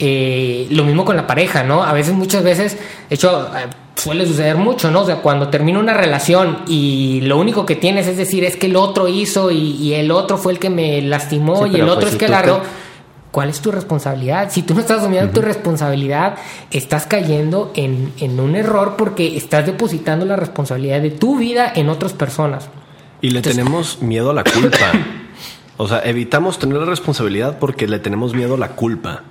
[0.01, 1.82] Eh, lo mismo con la pareja, ¿no?
[1.82, 2.76] A veces, muchas veces,
[3.09, 5.01] de hecho, eh, suele suceder mucho, ¿no?
[5.01, 8.66] O sea, cuando termina una relación y lo único que tienes es decir, es que
[8.66, 12.12] el otro hizo y, el otro fue el que me lastimó y el otro pues
[12.12, 12.61] es que agarró.
[13.31, 14.51] ¿Cuál es tu responsabilidad?
[14.51, 16.37] Si tú no estás asumiendo tu responsabilidad,
[16.70, 21.91] estás cayendo en, en un error porque estás depositando la responsabilidad de tu vida en
[21.91, 22.70] otras personas.
[23.20, 24.93] Y le tenemos miedo a la culpa.
[25.81, 29.22] O sea, evitamos tener la responsabilidad porque le tenemos miedo a la culpa.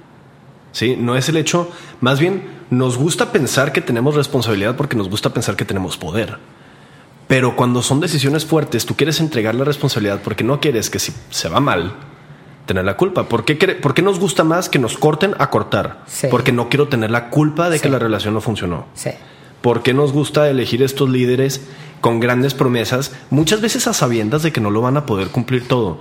[0.72, 0.95] ¿Sí?
[0.98, 1.70] No es el hecho,
[2.00, 6.38] más bien nos gusta pensar que tenemos responsabilidad porque nos gusta pensar que tenemos poder.
[7.28, 11.14] Pero cuando son decisiones fuertes, tú quieres entregar la responsabilidad porque no quieres que si
[11.30, 11.93] se va mal,
[12.68, 13.28] tener la culpa.
[13.28, 16.03] ¿Por qué, por qué nos gusta más que nos corten a cortar?
[16.30, 18.86] Porque no quiero tener la culpa de que la relación no funcionó.
[18.93, 19.09] Sí.
[19.61, 21.61] ¿Por qué nos gusta elegir estos líderes
[22.01, 25.68] con grandes promesas, muchas veces a sabiendas de que no lo van a poder cumplir
[25.68, 25.97] todo?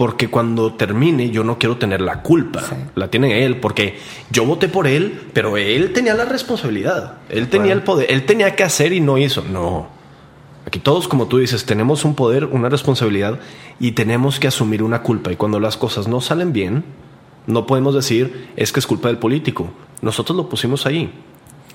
[0.00, 2.62] porque cuando termine yo no quiero tener la culpa.
[2.94, 3.98] La tiene él, porque
[4.30, 7.18] yo voté por él, pero él tenía la responsabilidad.
[7.28, 9.42] Él tenía el poder, él tenía que hacer y no hizo.
[9.42, 9.99] No.
[10.66, 13.40] Aquí todos, como tú dices, tenemos un poder, una responsabilidad
[13.78, 15.32] y tenemos que asumir una culpa.
[15.32, 16.84] Y cuando las cosas no salen bien,
[17.46, 19.70] no podemos decir es que es culpa del político.
[20.02, 21.12] Nosotros lo pusimos ahí.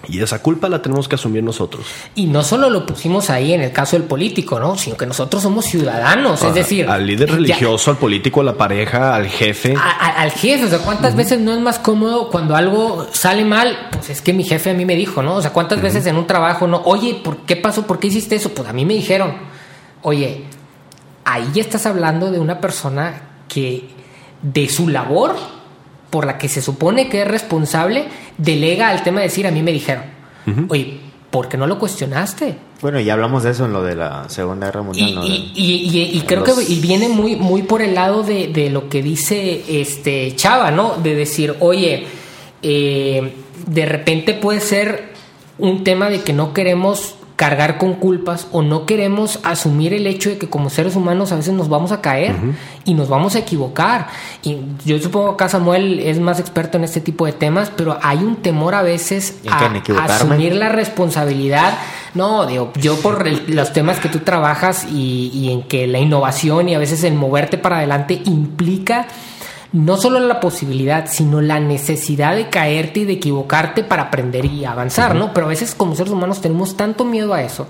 [0.07, 1.85] Y esa culpa la tenemos que asumir nosotros.
[2.13, 4.77] Y no solo lo pusimos ahí en el caso del político, ¿no?
[4.77, 6.87] Sino que nosotros somos ciudadanos, es decir...
[6.87, 9.75] Al líder religioso, al político, a la pareja, al jefe.
[9.75, 13.89] al jefe, o sea, ¿cuántas veces no es más cómodo cuando algo sale mal?
[13.91, 15.35] Pues es que mi jefe a mí me dijo, ¿no?
[15.35, 16.81] O sea, ¿cuántas veces en un trabajo, no?
[16.85, 17.87] Oye, ¿por qué pasó?
[17.87, 18.49] ¿Por qué hiciste eso?
[18.49, 19.33] Pues a mí me dijeron.
[20.03, 20.43] Oye,
[21.23, 23.89] ahí ya estás hablando de una persona que
[24.41, 25.35] de su labor
[26.15, 28.05] por la que se supone que es responsable,
[28.37, 30.05] delega al tema de decir, a mí me dijeron,
[30.69, 30.97] oye,
[31.29, 32.55] ¿por qué no lo cuestionaste?
[32.81, 35.19] Bueno, ya hablamos de eso en lo de la Segunda Guerra Mundial.
[35.25, 40.71] Y, creo que viene muy, muy por el lado de, lo que dice este Chava,
[40.71, 40.95] ¿no?
[41.03, 42.07] De decir, oye,
[42.61, 43.33] eh,
[43.67, 45.09] de repente puede ser
[45.57, 50.29] un tema de que no queremos cargar con culpas o no queremos asumir el hecho
[50.29, 52.35] de que como seres humanos a veces nos vamos a caer
[52.85, 54.07] y nos vamos a equivocar.
[54.41, 58.19] Y yo supongo que Samuel es más experto en este tipo de temas, pero hay
[58.19, 59.69] un temor a veces a,
[60.05, 61.77] asumir la responsabilidad.
[62.13, 66.69] No, digo, yo por los temas que tú trabajas y, y en que la innovación
[66.69, 69.07] y a veces el moverte para adelante implica
[69.75, 74.63] no solo la posibilidad, sino la necesidad de caerte y de equivocarte para aprender y
[74.63, 75.33] avanzar, ¿no?
[75.33, 77.67] Pero a veces como seres humanos tenemos tanto miedo a eso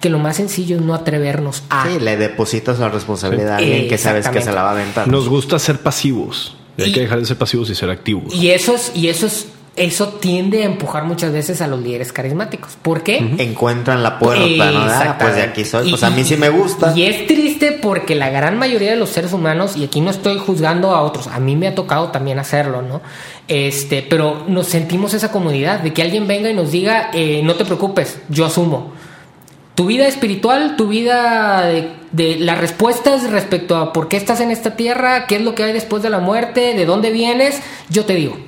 [0.00, 1.88] que lo más sencillo es no atrevernos a...
[1.88, 5.08] Sí, le depositas la responsabilidad a alguien que sabes que se la va a aventar.
[5.08, 6.56] Nos gusta ser pasivos.
[6.78, 8.32] hay que dejar de ser pasivos y ser activos.
[8.32, 9.48] Y eso es, y eso es
[9.78, 12.76] eso tiende a empujar muchas veces a los líderes carismáticos.
[12.80, 13.18] ¿Por qué?
[13.38, 14.80] Encuentran la puerta, ¿no?
[14.80, 15.90] Ah, pues de aquí soy.
[15.90, 16.92] pues a mí sí me gusta.
[16.96, 20.38] Y es triste porque la gran mayoría de los seres humanos, y aquí no estoy
[20.38, 23.00] juzgando a otros, a mí me ha tocado también hacerlo, ¿no?
[23.46, 27.54] Este, pero nos sentimos esa comodidad de que alguien venga y nos diga, eh, no
[27.54, 28.92] te preocupes, yo asumo.
[29.74, 34.50] Tu vida espiritual, tu vida de, de las respuestas respecto a por qué estás en
[34.50, 38.04] esta tierra, qué es lo que hay después de la muerte, de dónde vienes, yo
[38.04, 38.47] te digo.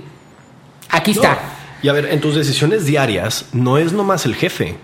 [0.90, 1.38] Aquí está.
[1.82, 4.76] Y a ver, en tus decisiones diarias no es nomás el jefe,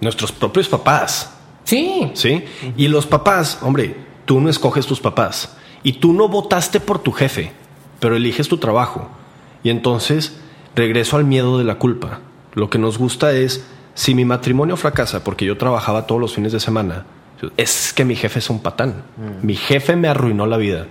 [0.00, 1.34] nuestros propios papás.
[1.64, 2.10] Sí.
[2.14, 2.44] Sí.
[2.76, 5.56] Y los papás, hombre, tú no escoges tus papás.
[5.82, 7.52] Y tú no votaste por tu jefe,
[8.00, 9.10] pero eliges tu trabajo.
[9.62, 10.38] Y entonces
[10.74, 12.20] regreso al miedo de la culpa.
[12.54, 16.52] Lo que nos gusta es, si mi matrimonio fracasa porque yo trabajaba todos los fines
[16.52, 17.06] de semana,
[17.56, 19.04] es que mi jefe es un patán.
[19.16, 19.46] Mm.
[19.46, 20.86] Mi jefe me arruinó la vida.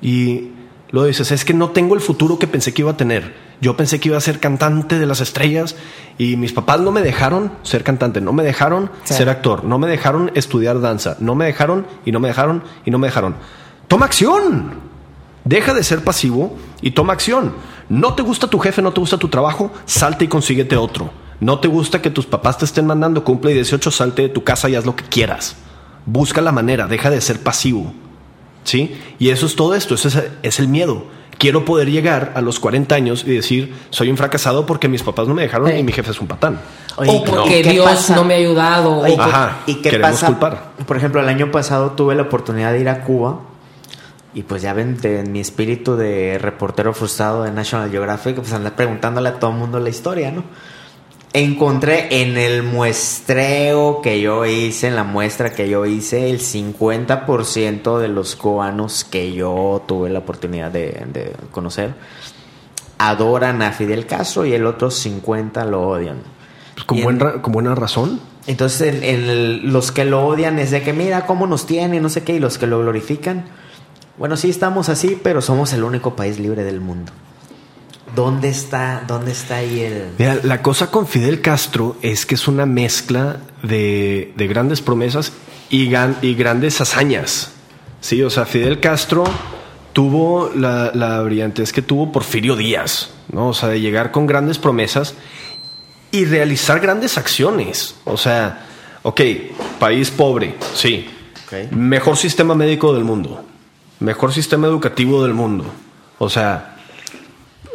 [0.00, 0.50] Y
[0.90, 3.34] lo dices, es que no tengo el futuro que pensé que iba a tener.
[3.60, 5.76] Yo pensé que iba a ser cantante de las estrellas
[6.18, 9.88] y mis papás no me dejaron ser cantante, no me dejaron ser actor, no me
[9.88, 13.36] dejaron estudiar danza, no me dejaron y no me dejaron y no me dejaron.
[13.88, 14.94] Toma acción.
[15.44, 17.54] Deja de ser pasivo y toma acción.
[17.88, 21.10] No te gusta tu jefe, no te gusta tu trabajo, salte y consíguete otro.
[21.40, 24.42] No te gusta que tus papás te estén mandando cumple y 18, salte de tu
[24.44, 25.56] casa y haz lo que quieras.
[26.06, 27.92] Busca la manera, deja de ser pasivo.
[28.64, 29.00] ¿Sí?
[29.18, 30.10] Y eso es todo esto, eso
[30.42, 31.06] es el miedo
[31.38, 35.28] quiero poder llegar a los 40 años y decir, soy un fracasado porque mis papás
[35.28, 36.60] no me dejaron y mi jefe es un patán.
[36.96, 39.04] o porque Dios no me ha ayudado.
[39.18, 40.26] Ajá, ¿Y qué pasa?
[40.26, 40.72] Culpar.
[40.86, 43.40] Por ejemplo, el año pasado tuve la oportunidad de ir a Cuba
[44.32, 48.74] y pues ya ven, en mi espíritu de reportero frustrado de National Geographic, pues andar
[48.74, 50.44] preguntándole a todo el mundo la historia, ¿no?
[51.34, 57.98] Encontré en el muestreo que yo hice, en la muestra que yo hice, el 50%
[57.98, 61.94] de los cubanos que yo tuve la oportunidad de, conocer
[62.96, 66.18] adoran a Fidel Castro y el otro 50 lo odian.
[66.86, 67.04] Pues
[67.42, 68.20] con, buena razón.
[68.46, 68.94] Entonces,
[69.64, 72.38] los que lo odian es de que mira cómo nos tiene, no sé qué, y
[72.38, 73.46] los que lo glorifican,
[74.16, 77.12] bueno, sí estamos así, pero somos el único país libre del mundo.
[78.14, 80.08] ¿Dónde está, dónde está ahí el...?
[80.18, 85.32] Mira, la cosa con Fidel Castro es que es una mezcla de, grandes promesas
[85.70, 85.92] y,
[86.22, 87.52] y, grandes hazañas.
[88.00, 89.24] Sí, o sea, Fidel Castro
[89.92, 93.48] tuvo la, la brillantez que tuvo Porfirio Díaz, ¿no?
[93.48, 95.14] O sea, de llegar con grandes promesas
[96.10, 97.96] y realizar grandes acciones.
[98.04, 98.66] O sea,
[99.02, 99.20] ok,
[99.80, 101.08] país pobre, sí.
[101.70, 103.44] Mejor sistema médico del mundo.
[104.00, 105.64] Mejor sistema educativo del mundo.
[106.18, 106.73] O sea,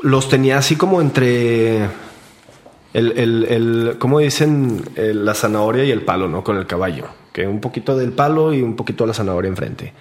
[0.02, 1.84] los tenía así como entre
[2.94, 4.84] el, el, el ¿cómo dicen?
[4.96, 6.44] la zanahoria y el palo, ¿no?
[6.44, 7.08] Con el caballo.
[7.34, 9.94] Que un poquito del palo y un poquito de la zanahoria enfrente.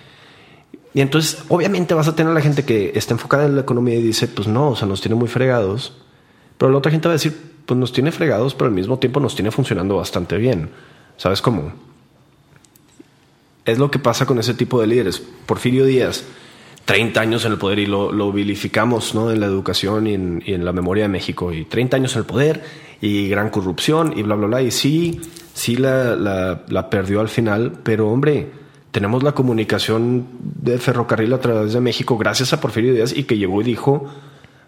[0.95, 3.95] Y entonces, obviamente vas a tener a la gente que está enfocada en la economía
[3.97, 5.97] y dice, pues no, o sea, nos tiene muy fregados.
[6.57, 7.37] Pero la otra gente va a decir,
[7.67, 10.71] pues nos tiene fregados, pero al mismo tiempo nos tiene funcionando bastante bien.
[11.17, 11.73] ¿Sabes cómo?
[13.65, 15.23] Es lo que pasa con ese tipo de líderes.
[15.45, 16.25] Porfirio Díaz
[16.89, 19.31] 30 años en el poder y lo, vilificamos ¿no?
[19.31, 21.53] en la educación y en, la memoria de México.
[21.53, 22.63] Y 30 años en el poder
[23.03, 24.63] y gran corrupción y bla, bla, bla.
[24.63, 25.21] Y sí,
[25.53, 28.47] sí la, la, perdió al final, pero hombre,
[28.91, 33.37] tenemos la comunicación de ferrocarril a través de México gracias a Porfirio Díaz y que
[33.37, 34.07] llegó y dijo,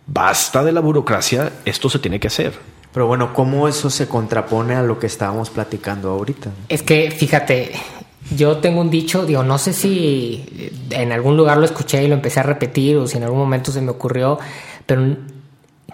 [0.07, 2.53] basta de la burocracia, esto se tiene que hacer.
[2.93, 6.51] Pero bueno, ¿cómo eso se contrapone a lo que estábamos platicando ahorita?
[6.69, 7.73] Es que, fíjate,
[8.37, 10.45] yo tengo un dicho, digo, no sé si
[10.91, 13.73] en algún lugar lo escuché y lo empecé a repetir o si en algún momento
[13.73, 14.39] se me ocurrió,
[14.87, 15.17] pero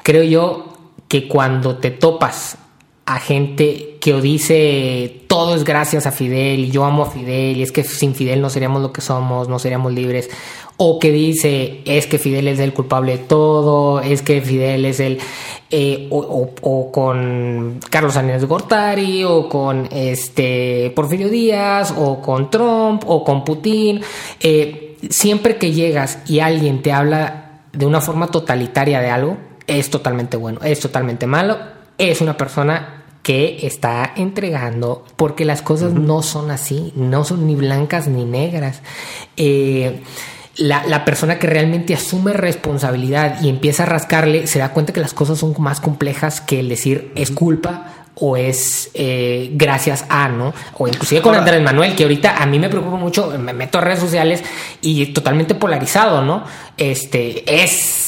[0.03, 0.77] creo yo
[1.09, 2.59] que cuando te topas
[3.07, 7.63] a gente que dice todo es gracias a Fidel y yo amo a Fidel y
[7.63, 10.29] es que sin Fidel no seríamos lo que somos, no seríamos libres,
[10.79, 15.01] o que dice es que Fidel es el culpable de todo, es que Fidel es
[15.01, 15.19] el
[15.71, 23.25] eh, o, con Carlos Sánchez Gortari o con este Porfirio Díaz o con Trump o
[23.25, 24.01] con Putin
[24.39, 29.91] eh, siempre que llegas y alguien te habla de una forma totalitaria de algo es
[29.91, 31.59] totalmente bueno es totalmente malo
[31.99, 37.57] es una persona que está entregando porque las cosas no son así no son ni
[37.57, 38.83] blancas ni negras.
[39.37, 40.01] Eh,
[40.57, 45.15] la, persona que realmente asume responsabilidad y empieza a rascarle, se da cuenta que las
[45.15, 50.55] cosas son más complejas que el decir es culpa o es eh, gracias a, ¿no?
[50.79, 53.83] O inclusive con Andrés Manuel, que ahorita a mí me preocupa mucho, me meto a
[53.83, 54.43] redes sociales
[54.81, 56.45] y totalmente polarizado, ¿no?
[56.79, 58.06] Este es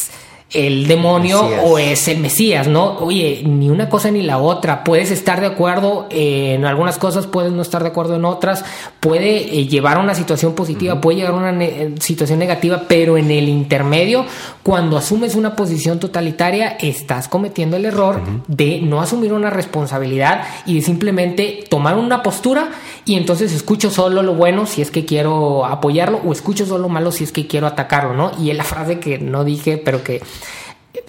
[0.52, 2.96] el demonio o es el Mesías, ¿no?
[3.00, 4.82] Oye, ni una cosa ni la otra.
[4.82, 8.64] Puedes estar de acuerdo en algunas cosas, puedes no estar de acuerdo en otras,
[9.00, 13.30] puede eh, llevar a una situación positiva, puede llevar a una situación negativa, pero en
[13.30, 14.24] el intermedio,
[14.62, 20.76] cuando asumes una posición totalitaria, estás cometiendo el error de no asumir una responsabilidad y
[20.76, 22.70] de simplemente tomar una postura
[23.04, 26.88] y entonces escucho solo lo bueno si es que quiero apoyarlo o escucho solo lo
[26.88, 28.32] malo si es que quiero atacarlo, ¿no?
[28.38, 30.22] Y es la frase que no dije, pero que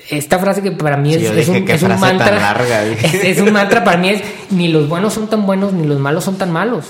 [0.09, 1.65] esta frase que para mí es, un,
[1.99, 2.55] mantra.
[3.23, 6.23] es, un mantra para mí es ni los buenos son tan buenos ni los malos
[6.23, 6.85] son tan malos.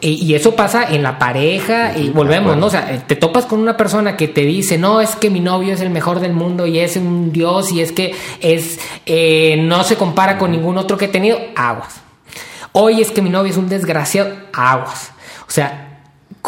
[0.00, 2.66] y eso pasa en la pareja y volvemos, ¿no?
[2.66, 5.74] O sea, te topas con una persona que te dice, no, es que mi novio
[5.74, 9.84] es el mejor del mundo y es un dios y es que es eh, no
[9.84, 12.00] se compara con ningún otro que he tenido, aguas.
[12.72, 15.12] Hoy es que mi novio es un desgraciado, aguas.
[15.46, 15.87] O sea,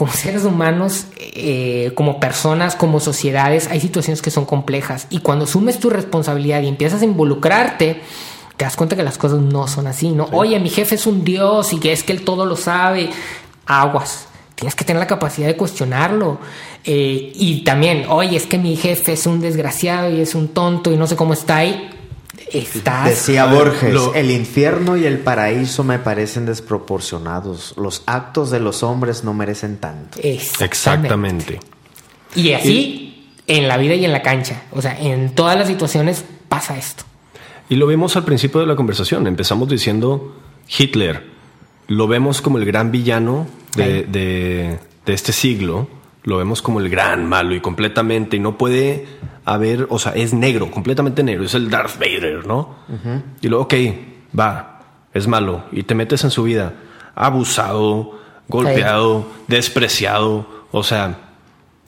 [0.01, 5.07] como seres humanos, eh, como personas, como sociedades, hay situaciones que son complejas.
[5.11, 8.01] Y cuando asumes tu responsabilidad y empiezas a involucrarte,
[8.57, 10.27] te das cuenta que las cosas no son así, ¿no?
[10.33, 13.11] Oye, mi jefe es un dios y que es que él todo lo sabe.
[13.67, 14.27] Aguas.
[14.55, 16.39] Tienes que tener la capacidad de cuestionarlo.
[16.83, 20.91] Eh, y también, oye, es que mi jefe es un desgraciado y es un tonto
[20.91, 22.00] y no sé cómo está ahí
[22.53, 27.75] Decía Borges, el infierno y el paraíso me parecen desproporcionados.
[27.77, 30.19] Los actos de los hombres no merecen tanto.
[30.23, 31.61] Exactamente.
[32.35, 34.63] Y así en la vida y en la cancha.
[34.73, 37.05] O sea, en todas las situaciones pasa esto.
[37.69, 39.27] Y lo vimos al principio de la conversación.
[39.27, 40.37] Empezamos diciendo
[40.79, 41.25] Hitler.
[41.87, 43.47] Lo vemos como el gran villano
[43.77, 44.79] de, de
[45.13, 45.89] este siglo.
[46.23, 48.37] Lo vemos como el gran malo y completamente.
[48.37, 49.07] Y no puede
[49.51, 52.77] a ver, o sea, es negro, completamente negro, es el Darth Vader, ¿no?
[53.41, 53.75] Y luego, ok,
[54.39, 54.83] va,
[55.13, 56.75] es malo, y te metes en su vida,
[57.17, 61.19] abusado, golpeado, despreciado, o sea,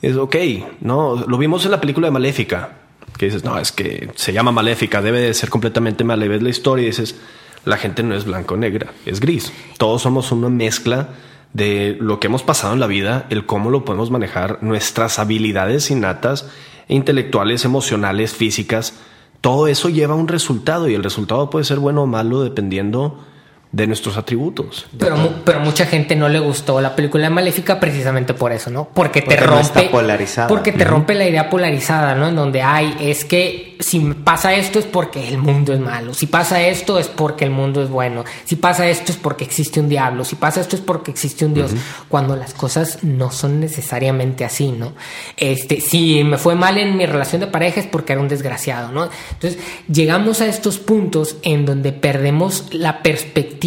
[0.03, 0.35] es ok,
[0.81, 1.15] ¿no?
[1.29, 2.71] Lo vimos en la película de Maléfica,
[3.17, 6.43] que dices, no, es que se llama Maléfica, debe de ser completamente mala, y ves
[6.43, 7.15] la historia y dices,
[7.65, 11.11] la gente no es blanco o negra, es gris, todos somos una mezcla
[11.53, 15.93] de lo que hemos pasado en la vida, el cómo lo podemos manejar, nuestras habilidades
[15.93, 16.49] innatas
[16.89, 18.95] intelectuales, emocionales, físicas,
[19.41, 23.19] todo eso lleva a un resultado y el resultado puede ser bueno o malo dependiendo
[23.73, 24.87] de nuestros atributos.
[24.99, 28.89] Pero, pero mucha gente no le gustó la película Maléfica precisamente por eso, ¿no?
[28.93, 29.91] Porque te rompe.
[30.47, 32.29] Porque te rompe la idea polarizada, ¿no?
[32.29, 36.13] En donde hay, es que si pasa esto es porque el mundo es malo.
[36.13, 38.25] Si pasa esto es porque el mundo es bueno.
[38.45, 40.25] Si pasa esto es porque existe un diablo.
[40.25, 41.73] Si pasa esto es porque existe un Dios.
[42.09, 44.93] Cuando las cosas no son necesariamente así, ¿no?
[45.39, 48.93] Este, si me fue mal en mi relación de pareja es porque era un desgraciado,
[48.93, 49.09] ¿no?
[49.33, 49.59] Entonces,
[49.91, 53.62] llegamos a estos puntos en donde perdemos la perspectiva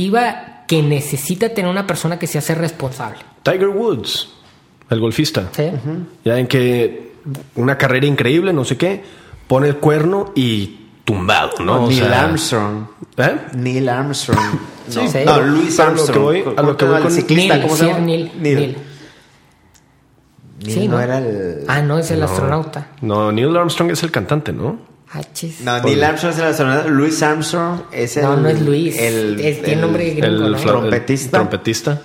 [0.68, 3.20] que necesita tener una persona que se hace responsable.
[3.43, 4.30] Tiger Woods,
[4.89, 5.50] el golfista.
[6.24, 7.14] Ya en que
[7.56, 9.04] una carrera increíble, no sé qué,
[9.48, 11.88] pone el cuerno y tumbado, ¿no?
[11.88, 12.88] Neil Armstrong.
[13.18, 13.38] ¿Eh?
[13.56, 14.39] Neil Armstrong.
[14.96, 15.20] no, sí.
[15.26, 16.58] no, Luis Armstrong.
[16.58, 18.00] A lo que voy, con ciclista, ¿cómo se llama?
[18.00, 18.32] Neil.
[18.38, 18.78] Neil.
[20.66, 21.64] Neil no, era el.
[21.68, 22.88] Ah, no, es el astronauta.
[23.02, 24.95] No, Neil Armstrong es el cantante, ¿no?
[25.63, 26.88] No, Neil Armstrong es el astronauta.
[26.89, 28.24] Luis Armstrong es el.
[28.24, 28.97] No, no es Luis.
[28.97, 30.57] El, es, tiene nombre gringo, el, ¿no?
[30.57, 31.38] trompetista.
[31.38, 32.01] trompetista.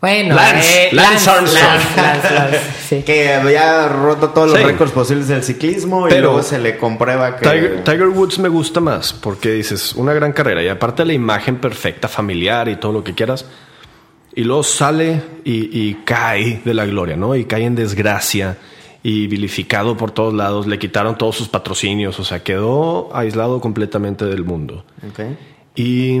[0.00, 1.96] Bueno, Lance, eh, Lance, Armstrong.
[1.96, 3.02] Lance, Lance, sí.
[3.06, 7.36] Que había roto todos los récords posibles del ciclismo Pero y luego se le comprueba
[7.36, 7.48] que.
[7.48, 11.56] Tiger, Tiger, Woods me gusta más porque dices una gran carrera y aparte la imagen
[11.56, 13.46] perfecta, familiar y todo lo que quieras.
[14.34, 17.34] Y luego sale y, y cae de la gloria, ¿no?
[17.34, 18.58] Y cae en desgracia
[19.06, 24.24] y vilificado por todos lados, le quitaron todos sus patrocinios, o sea, quedó aislado completamente
[24.24, 24.84] del mundo.
[25.12, 25.38] Okay.
[25.76, 26.20] Y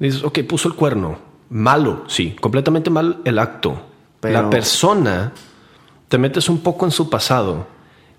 [0.00, 1.16] dices, ok, puso el cuerno.
[1.48, 3.80] Malo, sí, completamente mal el acto.
[4.18, 4.34] Pero...
[4.34, 5.32] La persona,
[6.08, 7.68] te metes un poco en su pasado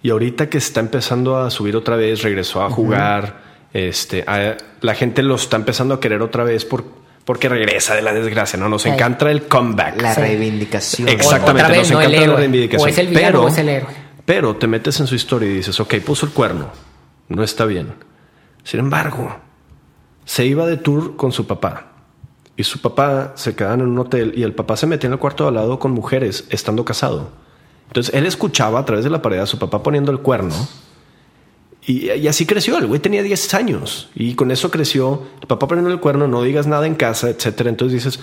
[0.02, 3.42] y ahorita que está empezando a subir otra vez, regresó a jugar,
[3.74, 6.86] este, a, la gente lo está empezando a querer otra vez por
[7.28, 8.70] porque regresa de la desgracia, ¿no?
[8.70, 8.90] Nos Sí.
[8.90, 10.02] encanta el comeback.
[10.02, 11.10] La reivindicación.
[11.10, 12.38] Exactamente, Otra vez, nos no encanta la héroe.
[12.38, 12.88] reivindicación.
[12.88, 13.90] O es el villano pero, o es el héroe.
[14.24, 16.70] pero te metes en su historia y dices, ok, puso el cuerno,
[17.28, 17.96] no está bien.
[18.64, 19.36] Sin embargo,
[20.24, 21.88] se iba de tour con su papá.
[22.56, 25.20] Y su papá se quedaban en un hotel y el papá se metía en el
[25.20, 27.30] cuarto de al lado con mujeres estando casado.
[27.88, 30.56] Entonces él escuchaba a través de la pared a su papá poniendo el cuerno.
[31.88, 32.78] Y, así creció.
[32.78, 34.10] El güey tenía 10 años.
[34.14, 35.24] Y con eso creció.
[35.42, 37.70] El papá poniendo el cuerno, no digas nada en casa, etcétera.
[37.70, 38.20] Entonces dices,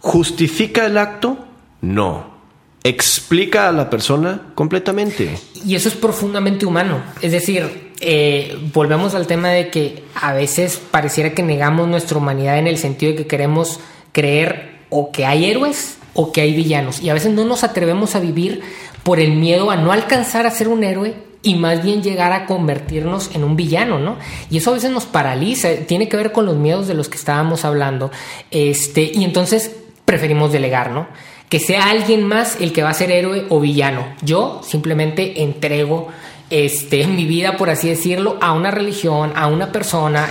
[0.00, 1.36] ¿justifica el acto?
[1.82, 2.34] No.
[2.82, 5.38] Explica a la persona completamente.
[5.64, 7.02] Y eso es profundamente humano.
[7.20, 12.58] Es decir, eh, volvemos al tema de que a veces pareciera que negamos nuestra humanidad
[12.58, 13.78] en el sentido de que queremos
[14.12, 17.02] creer o que hay héroes o que hay villanos.
[17.02, 18.62] Y a veces no nos atrevemos a vivir
[19.02, 22.44] por el miedo a no alcanzar a ser un héroe y más bien llegar a
[22.44, 24.16] convertirnos en un villano, ¿no?
[24.50, 27.16] Y eso a veces nos paraliza, tiene que ver con los miedos de los que
[27.16, 28.10] estábamos hablando.
[28.50, 31.06] Este, y entonces preferimos delegar, ¿no?
[31.48, 34.08] Que sea alguien más el que va a ser héroe o villano.
[34.22, 36.08] Yo simplemente entrego
[36.50, 40.28] este, mi vida, por así decirlo, a una religión, a una persona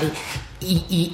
[0.59, 1.13] y, y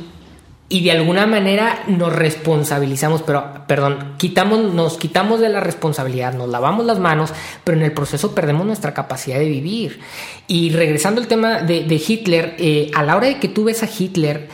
[0.79, 6.85] de alguna manera nos responsabilizamos, pero perdón, quitamos, nos quitamos de la responsabilidad, nos lavamos
[6.85, 7.33] las manos,
[7.65, 9.99] pero en el proceso perdemos nuestra capacidad de vivir.
[10.47, 13.89] Y regresando al tema de, Hitler, eh, a la hora de que tú ves a
[13.99, 14.47] Hitler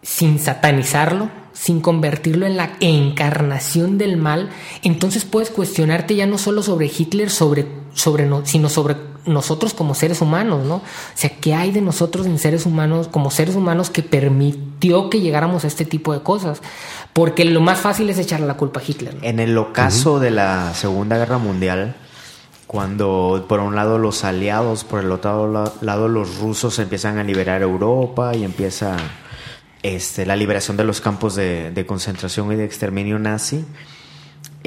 [0.00, 4.48] sin satanizarlo, sin convertirlo en la encarnación del mal,
[4.82, 7.66] entonces puedes cuestionarte ya no solo sobre Hitler, sobre,
[7.96, 8.94] sobre sino sobre
[9.24, 10.76] nosotros como seres humanos, ¿no?
[10.76, 10.82] O
[11.14, 15.64] sea, ¿qué hay de nosotros en seres humanos, como seres humanos, que permitió que llegáramos
[15.64, 16.60] a este tipo de cosas?
[17.12, 19.16] Porque lo más fácil es echarle la culpa a Hitler.
[19.22, 21.96] En el ocaso de la Segunda Guerra Mundial,
[22.66, 27.62] cuando por un lado los aliados, por el otro lado los rusos empiezan a liberar
[27.62, 28.96] Europa y empieza
[29.82, 33.64] este, la liberación de los campos de, de concentración y de exterminio nazi,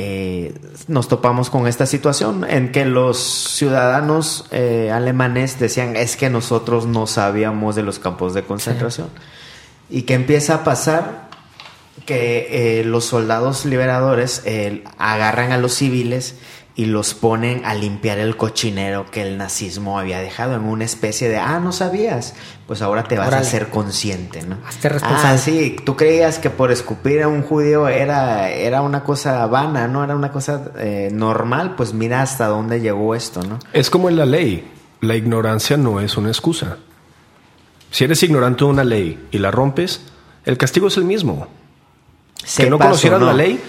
[0.02, 0.54] eh,
[0.88, 6.86] nos topamos con esta situación en que los ciudadanos eh, alemanes decían es que nosotros
[6.86, 9.10] no sabíamos de los campos de concentración.
[9.89, 11.28] Y que empieza a pasar
[12.06, 14.41] que eh, los soldados liberadores
[14.97, 16.36] agarran a los civiles
[16.80, 21.27] y los ponen a limpiar el cochinero que el nazismo había dejado en una especie
[21.27, 22.36] de, ah, no sabías,
[22.67, 24.59] pues ahora te vas a ser consciente, ¿no?
[25.01, 29.89] Ah, sí, tú creías que por escupir a un judío era, era una cosa vana,
[29.89, 30.05] ¿no?
[30.05, 33.59] Era una cosa eh, normal, pues mira hasta dónde llegó esto, ¿no?
[33.73, 34.71] Es como en la ley,
[35.01, 36.77] la ignorancia no es una excusa.
[37.91, 39.99] Si eres ignorante de una ley y la rompes,
[40.45, 41.45] el castigo es el mismo.
[42.55, 43.61] que no conocieras la ley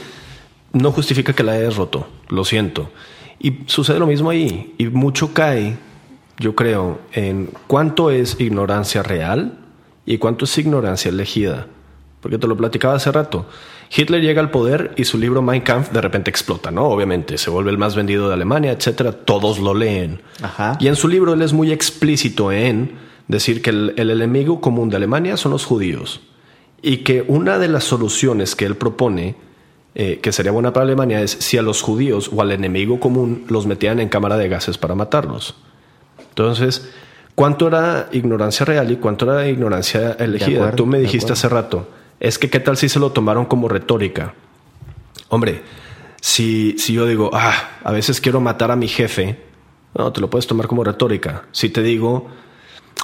[0.73, 2.91] no justifica que la hayas roto, lo siento.
[3.39, 5.77] Y sucede lo mismo ahí, y mucho cae,
[6.39, 9.59] yo creo, en cuánto es ignorancia real
[10.07, 11.67] y cuánto es ignorancia elegida.
[12.21, 13.47] Porque te lo platicaba hace rato.
[13.95, 16.85] Hitler llega al poder y su libro Mein Kampf de repente explota, ¿no?
[16.85, 19.13] Obviamente, se vuelve el más vendido de Alemania, etcétera.
[19.13, 20.21] Todos lo leen.
[20.79, 22.93] Y en su libro él es muy explícito en
[23.27, 26.21] decir que el, el enemigo común de Alemania son los judíos.
[26.83, 29.35] Y que una de las soluciones que él propone
[29.95, 33.45] eh, que sería buena para Alemania es si a los judíos o al enemigo común
[33.49, 35.57] los metían en cámara de gases para matarlos.
[36.29, 36.91] Entonces,
[37.35, 40.73] ¿cuánto era ignorancia real y cuánto era ignorancia elegida?
[40.73, 41.89] Tú me dijiste hace rato,
[42.21, 44.35] es que qué tal si se lo tomaron como retórica.
[45.29, 45.63] Hombre,
[46.21, 49.41] si, si yo digo, ah, a veces quiero matar a mi jefe,
[49.95, 51.45] no, te lo puedes tomar como retórica.
[51.51, 52.29] Si te digo,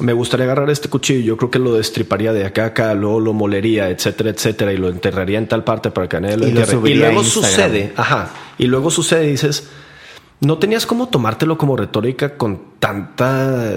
[0.01, 3.20] me gustaría agarrar este cuchillo, yo creo que lo destriparía de acá a acá, luego
[3.20, 6.90] lo molería, etcétera, etcétera, y lo enterraría en tal parte para que nadie lo y
[6.90, 9.68] y luego sucede, ajá, y luego sucede dices,
[10.40, 13.72] no tenías como tomártelo como retórica con tanta,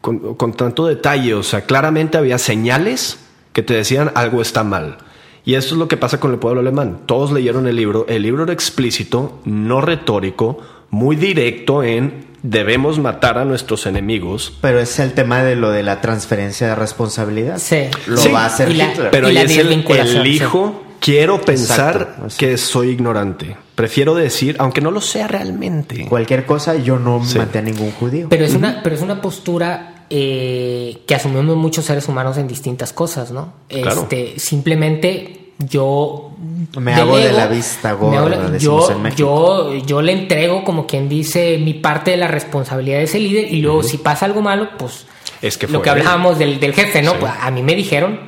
[0.00, 3.18] con, con tanto detalle, o sea, claramente había señales
[3.52, 4.98] que te decían algo está mal.
[5.44, 7.00] Y eso es lo que pasa con el pueblo alemán.
[7.06, 10.58] Todos leyeron el libro, el libro era explícito, no retórico,
[10.92, 14.56] muy directo en debemos matar a nuestros enemigos.
[14.60, 17.58] Pero es el tema de lo de la transferencia de responsabilidad.
[17.58, 17.86] Sí.
[18.06, 19.10] Lo va a hacer Hitler.
[19.10, 20.84] Pero ahí es el, hijo.
[21.00, 23.56] Quiero pensar que soy ignorante.
[23.74, 26.06] Prefiero decir, aunque no lo sea realmente.
[26.08, 28.28] Cualquier cosa, yo no maté a ningún judío.
[28.28, 32.92] Pero es una, pero es una postura eh, que asumimos muchos seres humanos en distintas
[32.92, 33.54] cosas, ¿no?
[33.68, 36.30] Este, simplemente yo
[36.78, 38.56] me hago de la vista gorda.
[38.58, 43.18] yo, yo, yo le entrego como quien dice mi parte de la responsabilidad de ese
[43.18, 45.06] líder y luego si pasa algo malo, pues
[45.40, 47.14] es que lo que hablábamos del, jefe, ¿no?
[47.18, 48.20] Pues a mí me dijeron,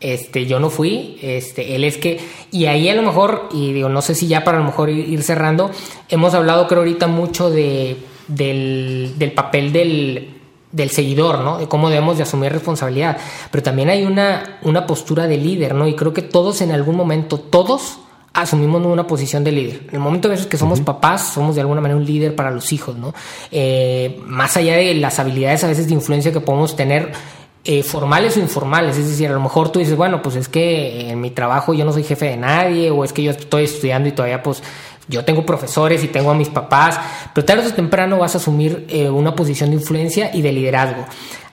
[0.00, 2.20] este, yo no fui, este, él es que,
[2.52, 4.88] y ahí a lo mejor, y digo, no sé si ya para a lo mejor
[4.88, 5.70] ir, cerrando,
[6.08, 7.96] hemos hablado creo ahorita mucho de,
[8.28, 10.39] del, del papel del
[10.72, 11.58] del seguidor, ¿no?
[11.58, 13.16] De cómo debemos de asumir responsabilidad.
[13.50, 15.86] Pero también hay una, una postura de líder, ¿no?
[15.86, 17.98] Y creo que todos en algún momento, todos
[18.32, 19.80] asumimos una posición de líder.
[19.88, 22.72] En el momento de que somos papás, somos de alguna manera un líder para los
[22.72, 23.12] hijos, ¿no?
[23.50, 27.12] Eh, más allá de las habilidades a veces de influencia que podemos tener,
[27.62, 28.96] eh, formales o informales.
[28.96, 31.84] Es decir, a lo mejor tú dices, bueno, pues es que en mi trabajo yo
[31.84, 34.62] no soy jefe de nadie, o es que yo estoy estudiando y todavía pues
[35.10, 36.98] yo tengo profesores y tengo a mis papás,
[37.34, 41.04] pero tarde o temprano vas a asumir eh, una posición de influencia y de liderazgo.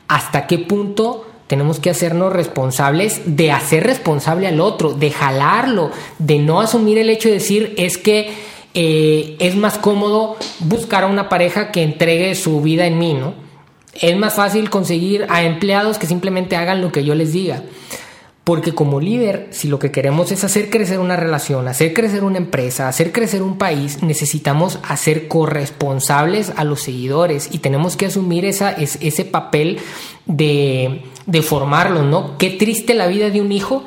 [0.08, 6.38] ¿Hasta qué punto tenemos que hacernos responsables de hacer responsable al otro, de jalarlo, de
[6.38, 8.34] no asumir el hecho de decir es que
[8.74, 13.34] eh, es más cómodo buscar a una pareja que entregue su vida en mí, ¿no?
[14.00, 17.64] Es más fácil conseguir a empleados que simplemente hagan lo que yo les diga.
[18.48, 22.38] Porque como líder, si lo que queremos es hacer crecer una relación, hacer crecer una
[22.38, 28.46] empresa, hacer crecer un país, necesitamos hacer corresponsables a los seguidores y tenemos que asumir
[28.46, 29.80] esa, ese papel
[30.28, 32.38] de, de formarlos, ¿no?
[32.38, 33.84] Qué triste la vida de un hijo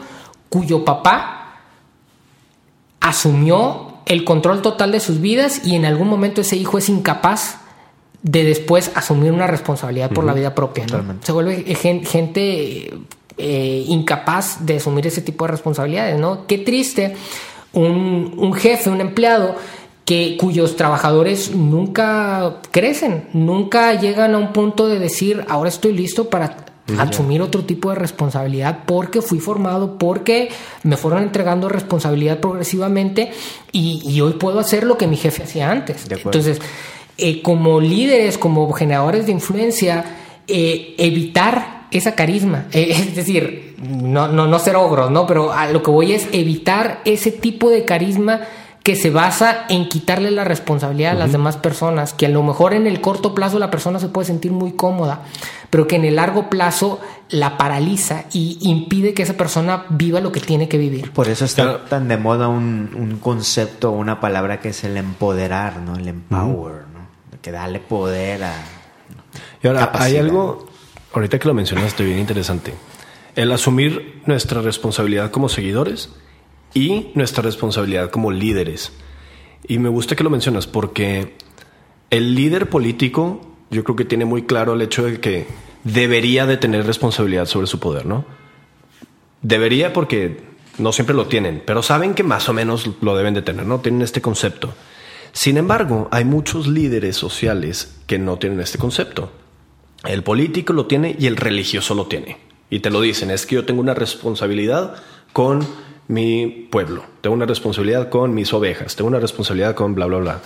[0.50, 1.62] cuyo papá
[3.00, 7.60] asumió el control total de sus vidas y en algún momento ese hijo es incapaz
[8.22, 10.84] de después asumir una responsabilidad por la vida propia.
[11.22, 12.92] Se vuelve gente
[13.38, 16.46] eh, incapaz de asumir ese tipo de responsabilidades, ¿no?
[16.46, 17.14] Qué triste
[17.72, 19.54] un, jefe, un empleado
[20.04, 26.28] que, cuyos trabajadores nunca crecen, nunca llegan a un punto de decir, ahora estoy listo
[26.28, 26.66] para
[26.98, 30.48] asumir otro tipo de responsabilidad porque fui formado, porque
[30.82, 33.30] me fueron entregando responsabilidad progresivamente
[33.70, 36.06] y, hoy puedo hacer lo que mi jefe hacía antes.
[36.10, 36.60] Entonces,
[37.16, 40.04] eh, como líderes, como generadores de influencia,
[40.48, 42.66] eh, evitar esa carisma.
[42.72, 45.26] Eh, es decir, no, no, no ser ogros, ¿no?
[45.26, 48.42] Pero a lo que voy es evitar ese tipo de carisma
[48.82, 52.72] que se basa en quitarle la responsabilidad a las demás personas, que a lo mejor
[52.72, 55.22] en el corto plazo la persona se puede sentir muy cómoda,
[55.68, 60.32] pero que en el largo plazo la paraliza y impide que esa persona viva lo
[60.32, 61.12] que tiene que vivir.
[61.12, 65.76] Por eso está tan de moda un, un concepto, una palabra que es el empoderar,
[65.80, 65.96] ¿no?
[65.96, 67.38] El empower, ¿no?
[67.42, 68.54] Que darle poder a...
[69.62, 70.69] Y ahora, hay algo,
[71.12, 72.74] ahorita que lo mencionaste, bien interesante.
[73.36, 76.10] El asumir nuestra responsabilidad como seguidores
[76.74, 78.92] y nuestra responsabilidad como líderes.
[79.66, 81.34] Y me gusta que lo mencionas porque
[82.10, 85.46] el líder político yo creo que tiene muy claro el hecho de que
[85.84, 88.24] debería de tener responsabilidad sobre su poder, ¿no?
[89.42, 90.42] Debería porque
[90.78, 93.80] no siempre lo tienen, pero saben que más o menos lo deben de tener, ¿no?
[93.80, 94.74] Tienen este concepto.
[95.32, 99.30] Sin embargo, hay muchos líderes sociales que no tienen este concepto.
[100.04, 102.38] El político lo tiene y el religioso lo tiene.
[102.70, 104.94] Y te lo dicen, es que yo tengo una responsabilidad
[105.32, 105.66] con
[106.08, 110.40] mi pueblo, tengo una responsabilidad con mis ovejas, tengo una responsabilidad con bla, bla, bla.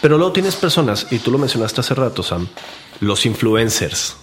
[0.00, 2.46] Pero luego tienes personas, y tú lo mencionaste hace rato, Sam,
[3.00, 4.16] los influencers.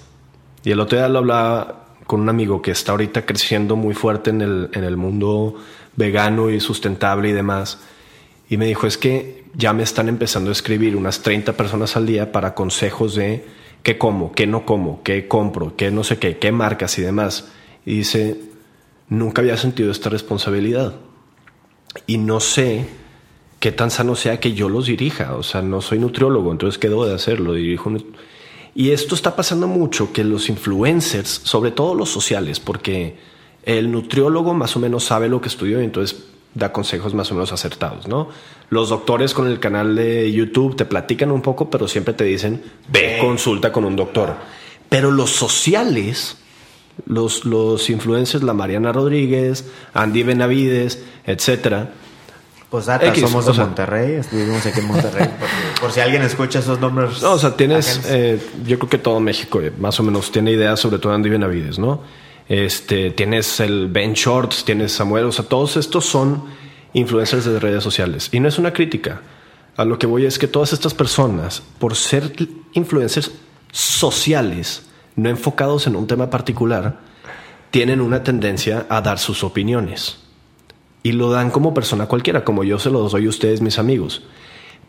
[0.64, 4.32] Y el otro día lo hablaba con un amigo que está ahorita creciendo muy fuerte
[4.32, 5.56] en el, en el mundo
[5.96, 7.80] vegano y sustentable y demás.
[8.50, 12.06] Y me dijo, es que ya me están empezando a escribir unas 30 personas al
[12.06, 13.46] día para consejos de
[13.84, 17.52] qué como, qué no como, qué compro, qué no sé qué, qué marcas y demás.
[17.86, 18.40] Y dice,
[19.08, 20.96] nunca había sentido esta responsabilidad.
[22.08, 22.86] Y no sé
[23.60, 25.36] qué tan sano sea que yo los dirija.
[25.36, 27.54] O sea, no soy nutriólogo, entonces ¿qué debo de hacerlo?
[27.54, 27.90] Dirijo
[28.76, 33.18] y esto está pasando mucho, que los influencers, sobre todo los sociales, porque
[33.64, 37.52] el nutriólogo más o menos sabe lo que estudió entonces da consejos más o menos
[37.52, 38.30] acertados, ¿no?
[38.70, 42.64] Los doctores con el canal de YouTube te platican un poco, pero siempre te dicen,
[42.88, 44.36] ve, consulta con un doctor.
[44.90, 46.38] Pero los sociales,
[47.06, 51.92] los, los influencers, la Mariana Rodríguez, Andy Benavides, etcétera.
[52.70, 55.28] Pues data, somos de Monterrey, vivimos aquí en Monterrey.
[55.82, 57.22] por, si alguien escucha esos nombres.
[57.22, 60.52] No, o sea, tienes, eh, yo creo que todo México eh, más o menos tiene
[60.52, 62.04] ideas sobre todo Andy Benavides, ¿no?
[62.50, 66.46] Este, tienes el Ben Shorts, tienes Samuel, o sea, todos estos son
[66.94, 68.30] influencers de redes sociales.
[68.32, 69.22] Y no es una crítica.
[69.78, 72.34] A lo que voy es que todas estas personas, por ser
[72.74, 73.32] influencers
[73.72, 77.00] sociales, no enfocados en un tema particular,
[77.70, 80.18] tienen una tendencia a dar sus opiniones.
[81.04, 84.24] Y lo dan como persona cualquiera, como yo se lo doy a ustedes, mis amigos.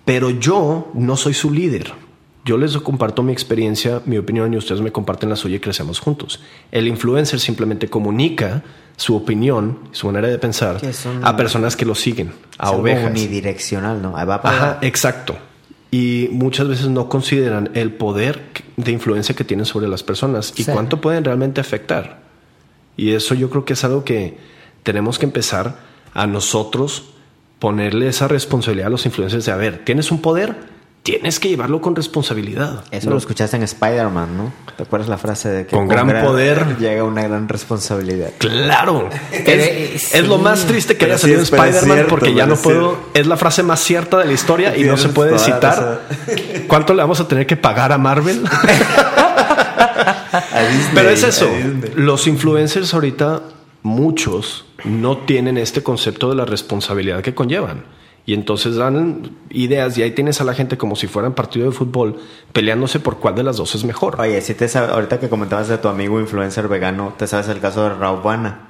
[0.07, 1.93] Pero yo no soy su líder.
[2.45, 6.01] Yo les comparto mi experiencia, mi opinión y ustedes me comparten la suya y crecemos
[6.01, 6.41] juntos.
[6.73, 8.63] El influencer simplemente comunica
[8.97, 10.81] su opinión, su manera de pensar
[11.23, 13.11] a personas que lo siguen, a ovejas.
[13.11, 14.17] Unidireccional, ¿no?
[14.17, 15.37] Ajá, exacto.
[15.91, 18.43] Y muchas veces no consideran el poder
[18.77, 22.21] de influencia que tienen sobre las personas y cuánto pueden realmente afectar.
[22.97, 24.39] Y eso yo creo que es algo que
[24.83, 25.79] tenemos que empezar
[26.15, 27.05] a nosotros
[27.59, 30.57] ponerle esa responsabilidad a los influencers de, a ver, tienes un poder,
[31.03, 32.85] tienes que llevarlo con responsabilidad.
[32.91, 34.53] Eso lo escuchaste en Spider-Man, ¿no?
[34.77, 38.31] ¿Te acuerdas la frase de que con, gran, poder llega una gran responsabilidad?
[38.39, 39.09] Claro.
[39.33, 42.99] es, lo más triste que haya salido Spider-Man porque ya no puedo.
[43.15, 46.03] Es la frase más cierta de la historia y no se puede citar.
[46.69, 48.43] ¿Cuánto le vamos a tener que pagar a Marvel?
[50.95, 51.49] Pero es eso.
[51.97, 53.43] Los influencers ahorita,
[53.83, 57.85] muchos, no tienen este concepto de la responsabilidad que conllevan.
[58.27, 61.73] Y entonces dan ideas y ahí tienes a la gente como si fueran partido de
[61.73, 62.21] fútbol
[62.53, 64.21] peleándose por cuál de las dos es mejor.
[64.21, 67.61] Oye, si te sabes, ahorita que comentabas de tu amigo influencer vegano, ¿te sabes el
[67.61, 68.69] caso de Raubana?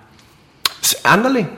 [1.05, 1.49] Ándale.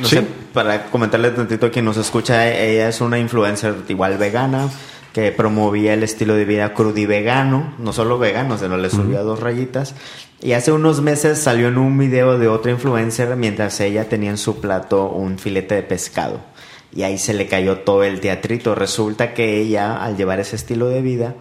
[0.00, 0.22] No sé,
[0.52, 4.68] para comentarle tantito a quien nos escucha, ella es una influencer igual vegana,
[5.12, 9.94] que promovía el estilo de vida crudivegano, no solo vegano, sino le subía dos rayitas.
[10.40, 14.38] Y hace unos meses salió en un video de otra influencer mientras ella tenía en
[14.38, 16.40] su plato un filete de pescado.
[16.92, 18.74] Y ahí se le cayó todo el teatrito.
[18.74, 21.34] Resulta que ella, al llevar ese estilo de vida,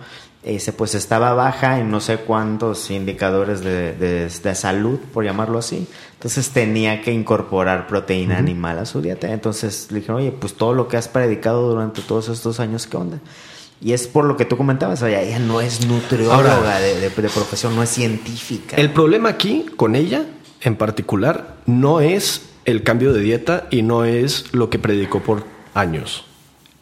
[0.44, 5.88] ese pues estaba baja en no sé cuántos indicadores de, de, salud, por llamarlo así.
[6.14, 9.32] Entonces tenía que incorporar proteína animal a su dieta.
[9.32, 12.98] Entonces le dijeron, oye, pues todo lo que has predicado durante todos estos años, ¿qué
[12.98, 13.20] onda?
[13.82, 17.76] Y es por lo que tú comentabas, oye, ella no es nutrióloga de, de, profesión,
[17.76, 18.76] no es científica.
[18.76, 20.26] El problema aquí con ella,
[20.62, 25.44] en particular, no es el cambio de dieta y no es lo que predicó por
[25.74, 26.26] años.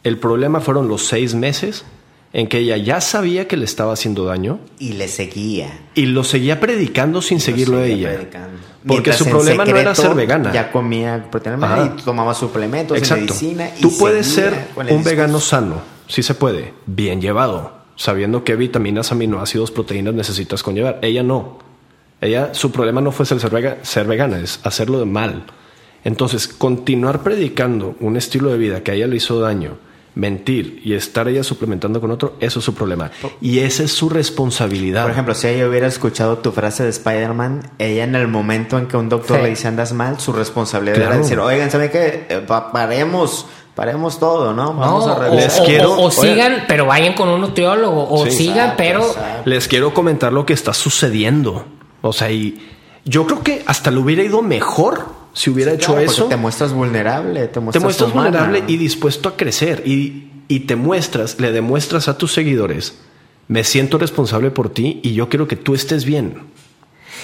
[0.03, 1.85] El problema fueron los seis meses
[2.33, 4.59] en que ella ya sabía que le estaba haciendo daño.
[4.79, 5.79] Y le seguía.
[5.95, 8.19] Y lo seguía predicando sin seguirlo ella.
[8.85, 10.53] Porque su problema no era ser vegana.
[10.53, 13.69] Ya comía proteína y tomaba suplementos, y medicina.
[13.81, 19.71] Tú puedes ser un vegano sano sí se puede, bien llevado, sabiendo qué vitaminas, aminoácidos,
[19.71, 20.99] proteínas necesitas conllevar.
[21.01, 21.59] Ella no.
[22.21, 23.39] Ella, su problema no fue ser,
[23.83, 25.45] ser vegana, es hacerlo de mal.
[26.03, 29.77] Entonces, continuar predicando un estilo de vida que a ella le hizo daño,
[30.15, 33.11] mentir y estar ella suplementando con otro, eso es su problema.
[33.39, 35.03] Y esa es su responsabilidad.
[35.03, 38.87] Por ejemplo, si ella hubiera escuchado tu frase de Spider-Man, ella en el momento en
[38.87, 42.25] que un doctor le dice andas mal, su responsabilidad era decir, oigan, ¿saben qué?
[42.29, 43.45] Eh, paremos
[43.77, 44.73] paremos todo, ¿no?
[44.73, 45.43] Vamos a revisar.
[45.43, 48.09] Les quiero, o, sigan, pero vayan con un nutriólogo.
[48.09, 49.05] O sigan, pero.
[49.45, 51.63] Les quiero comentar lo que está sucediendo.
[52.01, 52.59] O sea, y
[53.05, 55.05] yo creo que hasta le hubiera ido mejor
[55.37, 56.25] si hubiera hecho eso.
[56.25, 59.83] Te muestras vulnerable, te muestras, te muestras vulnerable y dispuesto a crecer.
[59.85, 62.97] Y, y te muestras, le demuestras a tus seguidores,
[63.47, 66.41] me siento responsable por ti y yo quiero que tú estés bien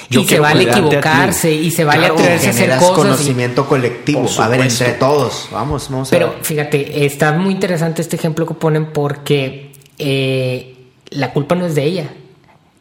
[0.09, 2.91] y se vale equivocarse y se vale atreverse a hacer cosas.
[2.91, 4.29] conocimiento colectivo.
[4.37, 5.47] A ver, entre todos.
[5.51, 10.75] Vamos, vamos Pero fíjate, está muy interesante este ejemplo que ponen porque eh,
[11.09, 12.13] la culpa no es de ella.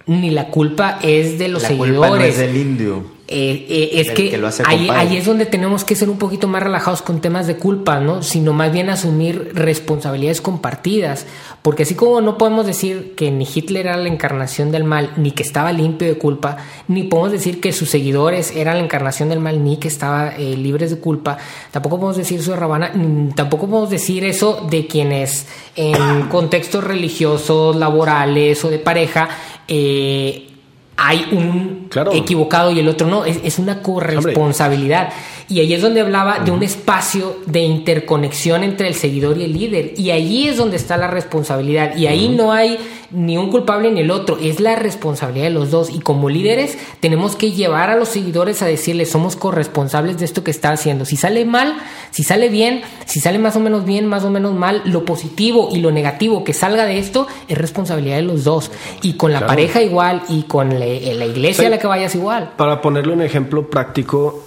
[0.06, 1.94] Ni la culpa es de los seguidores.
[1.94, 3.04] La culpa no es del indio.
[3.32, 7.22] Eh, eh, es que, ahí, es donde tenemos que ser un poquito más relajados con
[7.22, 8.22] temas de culpa, ¿no?
[8.22, 11.26] Sino más bien asumir responsabilidades compartidas.
[11.62, 15.30] Porque así como no podemos decir que ni Hitler era la encarnación del mal, ni
[15.30, 19.40] que estaba limpio de culpa, ni podemos decir que sus seguidores eran la encarnación del
[19.40, 21.38] mal, ni que estaba eh, libres de culpa,
[21.70, 22.92] tampoco podemos decir eso de Rabana,
[23.34, 29.28] tampoco podemos decir eso de quienes en contextos religiosos, laborales o de pareja,
[29.68, 30.51] eh,
[30.96, 33.24] hay un equivocado y el otro no.
[33.24, 35.12] Es, una corresponsabilidad.
[35.52, 39.52] Y ahí es donde hablaba de un espacio de interconexión entre el seguidor y el
[39.52, 39.92] líder.
[39.98, 41.94] Y ahí es donde está la responsabilidad.
[41.94, 42.78] Y ahí no hay
[43.10, 44.38] ni un culpable ni el otro.
[44.40, 45.90] Es la responsabilidad de los dos.
[45.90, 50.42] Y como líderes tenemos que llevar a los seguidores a decirles somos corresponsables de esto
[50.42, 51.04] que está haciendo.
[51.04, 51.76] Si sale mal,
[52.12, 55.68] si sale bien, si sale más o menos bien, más o menos mal, lo positivo
[55.70, 58.70] y lo negativo que salga de esto es responsabilidad de los dos.
[59.02, 62.52] Y con la pareja igual y con la, iglesia a la que vayas igual.
[62.56, 64.44] Para ponerle un ejemplo práctico,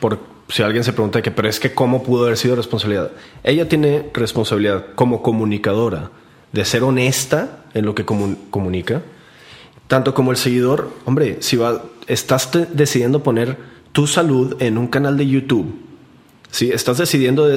[0.00, 3.10] por si alguien se pregunta que, pero es que cómo pudo haber sido responsabilidad.
[3.42, 6.10] Ella tiene responsabilidad como comunicadora
[6.52, 9.02] de ser honesta en lo que comunica,
[9.88, 10.90] tanto como el seguidor.
[11.04, 13.56] Hombre, si va, estás decidiendo poner
[13.92, 15.74] tu salud en un canal de YouTube,
[16.50, 17.48] si estás decidiendo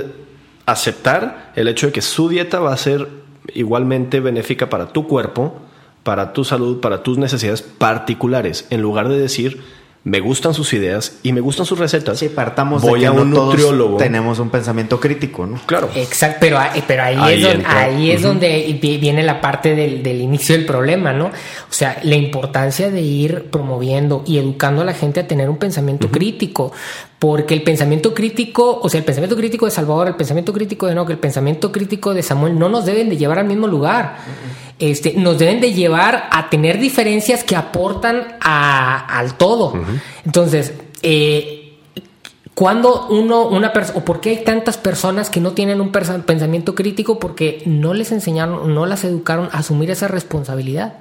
[0.66, 3.08] aceptar el hecho de que su dieta va a ser
[3.54, 5.62] igualmente benéfica para tu cuerpo,
[6.04, 9.62] para tu salud, para tus necesidades particulares, en lugar de decir
[10.06, 12.18] me gustan sus ideas y me gustan sus recetas.
[12.18, 13.98] Sí, partamos Voy de que a un nutriólogo.
[13.98, 15.60] Tenemos un pensamiento crítico, ¿no?
[15.66, 15.90] Claro.
[15.94, 16.58] Exacto, pero,
[16.88, 21.26] pero ahí, es, donde, viene la parte del, inicio del problema, ¿no?
[21.26, 25.58] O sea, la importancia de ir promoviendo y educando a la gente a tener un
[25.58, 26.72] pensamiento crítico.
[27.20, 30.96] Porque el pensamiento crítico, o sea, el pensamiento crítico de Salvador, el pensamiento crítico de
[31.06, 34.18] que el pensamiento crítico de Samuel no nos deben de llevar al mismo lugar
[34.80, 39.74] este, nos deben de llevar a tener diferencias que aportan al todo.
[40.26, 41.78] Entonces, eh,
[42.56, 46.76] cuando uno, una persona, o por qué hay tantas personas que no tienen un pensamiento
[46.76, 50.94] crítico, porque no les enseñaron, no las educaron a asumir esa responsabilidad.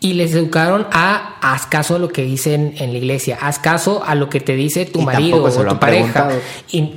[0.00, 4.02] Y les educaron a haz caso a lo que dicen en la iglesia, haz caso
[4.04, 6.28] a lo que te dice tu marido o tu pareja.
[6.70, 6.92] Y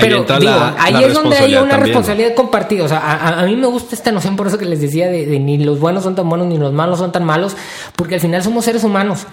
[0.00, 2.84] pero ahí, digo, ahí es donde hay una responsabilidad compartida.
[2.84, 5.58] O sea, a, mí me gusta esta noción, por eso que les decía, de, ni
[5.58, 7.56] los buenos son tan buenos ni los malos son tan malos,
[7.96, 9.26] porque al final somos seres humanos,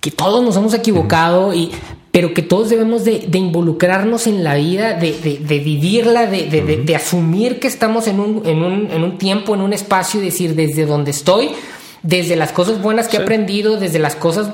[0.00, 1.70] que todos nos hemos equivocado y
[2.10, 5.12] pero que todos debemos de, involucrarnos en la vida, de,
[5.64, 10.20] vivirla, de, asumir que estamos en un, en, un, en un tiempo, en un espacio,
[10.20, 11.50] y decir, desde donde estoy,
[12.02, 14.50] desde las cosas buenas que he aprendido, desde las cosas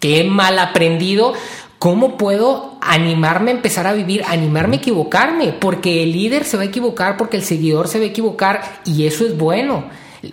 [0.00, 1.34] que he mal aprendido,
[1.82, 5.48] ¿Cómo puedo animarme a empezar a vivir, animarme a equivocarme?
[5.48, 9.04] Porque el líder se va a equivocar, porque el seguidor se va a equivocar y
[9.04, 9.86] eso es bueno.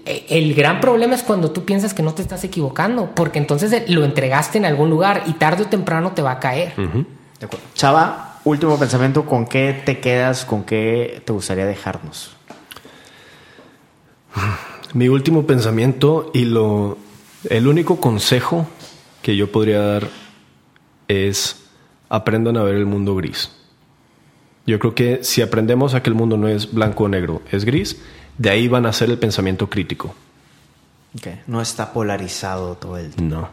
[0.06, 4.06] El gran problema es cuando tú piensas que no te estás equivocando, porque entonces lo
[4.06, 6.74] entregaste en algún lugar y tarde o temprano te va a caer.
[7.74, 10.46] Chava, último pensamiento, ¿con qué te quedas?
[10.46, 12.30] ¿Con qué te gustaría dejarnos?
[14.94, 16.98] Mi último pensamiento y lo
[17.50, 18.68] el único consejo
[19.22, 20.10] que yo podría dar
[21.08, 21.68] es
[22.10, 23.52] aprendan a ver el mundo gris.
[24.66, 27.66] Yo creo que si aprendemos a que el mundo no es blanco o negro, es
[27.66, 28.02] gris,
[28.38, 30.14] de ahí van a ser el pensamiento crítico.
[31.48, 33.36] No está polarizado todo el tiempo.
[33.36, 33.50] No.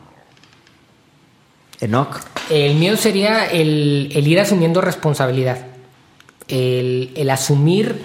[1.80, 2.20] Enoch.
[2.50, 5.66] El mío sería el, ir asumiendo responsabilidad.
[6.48, 8.00] El, el asumir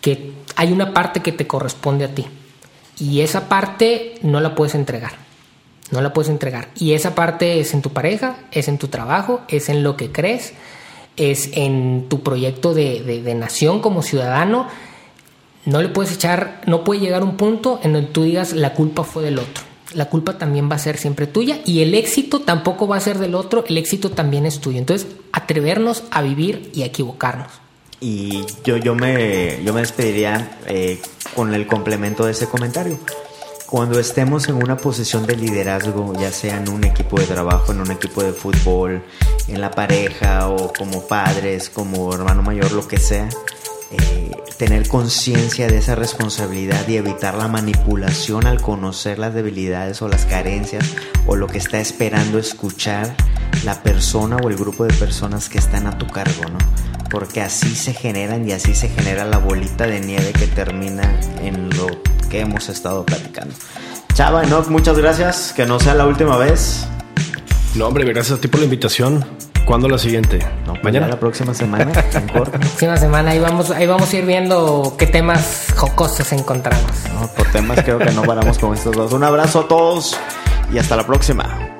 [0.00, 2.26] que hay una parte que te corresponde a ti.
[3.00, 5.12] Y esa parte no la puedes entregar.
[5.90, 6.68] No la puedes entregar.
[6.76, 10.12] Y esa parte es en tu pareja, es en tu trabajo, es en lo que
[10.12, 10.52] crees,
[11.16, 14.68] es en tu proyecto de, nación como ciudadano
[15.66, 19.04] no le puedes echar, no puede llegar un punto en donde tú digas la culpa
[19.04, 19.64] fue del otro.
[19.92, 23.18] La culpa también va a ser siempre tuya y el éxito tampoco va a ser
[23.18, 24.78] del otro, el éxito también es tuyo.
[24.78, 27.52] Entonces, atrevernos a vivir y a equivocarnos.
[28.00, 31.00] Y yo, yo, me, yo me despediría eh,
[31.34, 32.98] con el complemento de ese comentario.
[33.66, 37.80] Cuando estemos en una posición de liderazgo, ya sea en un equipo de trabajo, en
[37.80, 39.04] un equipo de fútbol,
[39.46, 43.28] en la pareja o como padres, como hermano mayor, lo que sea,
[43.92, 50.08] eh, tener conciencia de esa responsabilidad y evitar la manipulación al conocer las debilidades o
[50.08, 50.84] las carencias
[51.26, 53.14] o lo que está esperando escuchar
[53.64, 56.58] la persona o el grupo de personas que están a tu cargo, ¿no?
[57.10, 61.68] Porque así se generan y así se genera la bolita de nieve que termina en
[61.70, 61.88] lo
[62.30, 63.54] que hemos estado platicando.
[64.14, 66.86] Chava, no, muchas gracias, que no sea la última vez.
[67.74, 69.24] No, hombre, gracias a ti por la invitación.
[69.64, 70.38] ¿Cuándo la siguiente?
[70.66, 71.08] Pues Mañana.
[71.08, 71.92] la próxima semana.
[72.12, 76.90] la próxima semana ahí vamos, ahí vamos a ir viendo qué temas jocosos encontramos.
[77.36, 79.12] por temas creo que no paramos con estos dos.
[79.12, 80.18] Un abrazo a todos
[80.72, 81.79] y hasta la próxima.